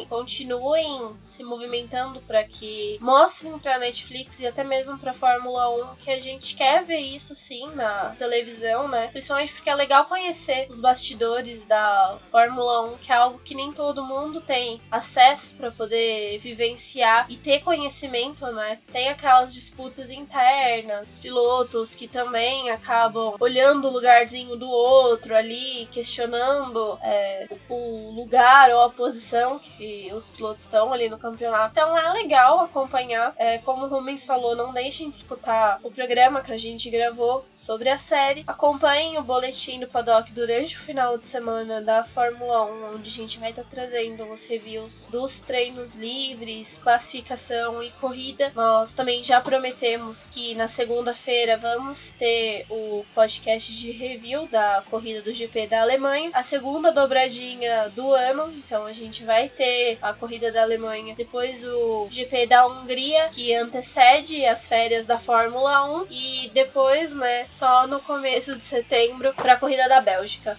continuem 0.08 1.16
se 1.20 1.42
movimentando 1.42 2.20
para 2.20 2.44
que 2.44 2.98
mostrem 3.00 3.58
para 3.58 3.78
Netflix 3.78 4.40
e 4.40 4.46
até 4.46 4.62
mesmo 4.62 4.98
para 4.98 5.14
Fórmula 5.14 5.68
1 5.92 5.96
que 5.96 6.10
a 6.10 6.20
gente 6.20 6.54
quer 6.54 6.84
ver 6.84 6.98
isso 6.98 7.34
sim 7.34 7.70
na 7.74 8.14
televisão, 8.18 8.86
né? 8.86 9.08
Principalmente 9.08 9.52
porque 9.52 9.70
é 9.70 9.74
legal 9.74 10.04
conhecer 10.04 10.66
os 10.68 10.80
bastidores 10.80 11.64
da 11.64 12.18
Fórmula 12.30 12.92
1, 12.92 12.98
que 12.98 13.10
é 13.10 13.16
algo 13.16 13.38
que 13.38 13.54
nem 13.54 13.72
todo 13.72 14.04
mundo 14.04 14.40
tem 14.40 14.80
acesso 14.90 15.54
para 15.54 15.70
poder 15.70 16.38
vivenciar 16.38 17.26
e 17.30 17.36
ter 17.36 17.60
conhecimento, 17.60 18.44
né? 18.46 18.78
Tem 18.92 19.08
aquelas 19.08 19.54
disputas 19.54 20.10
internas, 20.10 21.16
pilotos 21.16 21.94
que 21.94 22.06
também 22.06 22.70
acabam 22.70 23.34
olhando 23.40 23.88
o 23.88 23.92
lugarzinho 23.92 24.56
do 24.56 24.68
outro 24.68 25.34
ali, 25.34 25.88
questionando 25.90 26.98
é, 27.02 27.48
o 27.68 28.10
lugar 28.14 28.70
ou 28.70 28.82
a 28.82 28.90
posição 28.98 29.60
que 29.60 30.10
os 30.12 30.28
pilotos 30.28 30.64
estão 30.64 30.92
ali 30.92 31.08
no 31.08 31.16
campeonato. 31.16 31.70
Então 31.70 31.96
é 31.96 32.12
legal 32.14 32.58
acompanhar. 32.58 33.32
É, 33.38 33.58
como 33.58 33.86
o 33.86 33.88
Rubens 33.88 34.26
falou, 34.26 34.56
não 34.56 34.72
deixem 34.72 35.08
de 35.08 35.14
escutar 35.14 35.78
o 35.84 35.90
programa 35.90 36.42
que 36.42 36.52
a 36.52 36.58
gente 36.58 36.90
gravou 36.90 37.46
sobre 37.54 37.88
a 37.88 37.96
série. 37.96 38.42
Acompanhem 38.44 39.16
o 39.16 39.22
boletim 39.22 39.78
do 39.78 39.86
Paddock 39.86 40.32
durante 40.32 40.76
o 40.76 40.80
final 40.80 41.16
de 41.16 41.28
semana 41.28 41.80
da 41.80 42.02
Fórmula 42.02 42.64
1, 42.64 42.94
onde 42.96 43.08
a 43.08 43.12
gente 43.12 43.38
vai 43.38 43.50
estar 43.50 43.62
tá 43.62 43.68
trazendo 43.70 44.24
os 44.24 44.44
reviews 44.44 45.06
dos 45.06 45.38
treinos 45.38 45.94
livres, 45.94 46.80
classificação 46.82 47.80
e 47.80 47.92
corrida. 47.92 48.50
Nós 48.56 48.94
também 48.94 49.22
já 49.22 49.40
prometemos 49.40 50.28
que 50.28 50.56
na 50.56 50.66
segunda-feira 50.66 51.56
vamos 51.56 52.10
ter 52.18 52.66
o 52.68 53.04
podcast 53.14 53.72
de 53.72 53.92
review 53.92 54.48
da 54.48 54.82
corrida 54.90 55.22
do 55.22 55.32
GP 55.32 55.68
da 55.68 55.82
Alemanha, 55.82 56.30
a 56.34 56.42
segunda 56.42 56.90
dobradinha 56.90 57.90
do 57.90 58.12
ano. 58.12 58.52
Então 58.52 58.87
a 58.88 58.92
gente 58.92 59.22
vai 59.22 59.50
ter 59.50 59.98
a 60.00 60.14
corrida 60.14 60.50
da 60.50 60.62
Alemanha, 60.62 61.14
depois 61.14 61.62
o 61.62 62.08
GP 62.10 62.46
da 62.46 62.66
Hungria, 62.66 63.28
que 63.28 63.54
antecede 63.54 64.44
as 64.46 64.66
férias 64.66 65.04
da 65.04 65.18
Fórmula 65.18 65.84
1 66.02 66.06
e 66.10 66.50
depois, 66.54 67.12
né, 67.12 67.44
só 67.48 67.86
no 67.86 68.00
começo 68.00 68.54
de 68.54 68.60
setembro 68.60 69.34
para 69.34 69.52
a 69.52 69.56
corrida 69.56 69.86
da 69.88 70.00
Bélgica. 70.00 70.58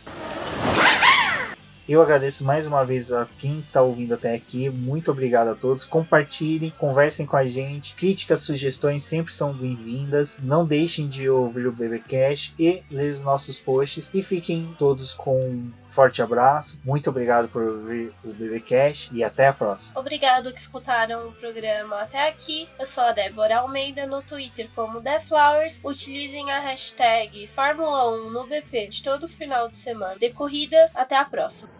Eu 1.90 2.04
agradeço 2.04 2.44
mais 2.44 2.68
uma 2.68 2.86
vez 2.86 3.12
a 3.12 3.28
quem 3.40 3.58
está 3.58 3.82
ouvindo 3.82 4.14
até 4.14 4.36
aqui. 4.36 4.70
Muito 4.70 5.10
obrigado 5.10 5.48
a 5.48 5.56
todos. 5.56 5.86
Compartilhem, 5.86 6.72
conversem 6.78 7.26
com 7.26 7.36
a 7.36 7.48
gente. 7.48 7.96
Críticas, 7.96 8.42
sugestões 8.42 9.04
sempre 9.04 9.34
são 9.34 9.52
bem-vindas. 9.58 10.38
Não 10.40 10.68
deixem 10.68 11.08
de 11.08 11.28
ouvir 11.28 11.66
o 11.66 11.72
BBcast 11.72 12.54
e 12.60 12.84
ler 12.92 13.12
os 13.12 13.24
nossos 13.24 13.60
posts. 13.60 14.08
E 14.14 14.22
fiquem 14.22 14.72
todos 14.78 15.16
com 15.16 15.72
forte 16.00 16.22
abraço. 16.22 16.80
Muito 16.86 17.10
obrigado 17.10 17.50
por 17.50 17.62
ouvir 17.62 18.14
o 18.24 18.32
BBcast 18.32 19.14
e 19.14 19.22
até 19.22 19.48
a 19.48 19.54
próxima. 19.54 20.00
Obrigado 20.00 20.54
que 20.54 20.60
escutaram 20.62 21.28
o 21.28 21.34
programa 21.34 21.98
até 21.98 22.30
aqui. 22.30 22.70
Eu 22.80 22.86
sou 22.86 23.04
a 23.04 23.12
Débora 23.12 23.58
Almeida 23.58 24.08
no 24.08 24.22
Twitter 24.22 24.70
como 24.74 25.02
TheFlowers. 25.02 25.82
Utilizem 25.84 26.50
a 26.52 26.60
hashtag 26.62 27.50
Fórmula 27.50 28.12
1 28.12 28.30
no 28.30 28.48
BP 28.48 28.88
de 28.88 29.04
todo 29.04 29.28
final 29.28 29.68
de 29.68 29.76
semana. 29.76 30.18
De 30.18 30.30
corrida, 30.30 30.90
até 30.96 31.18
a 31.18 31.26
próxima. 31.26 31.79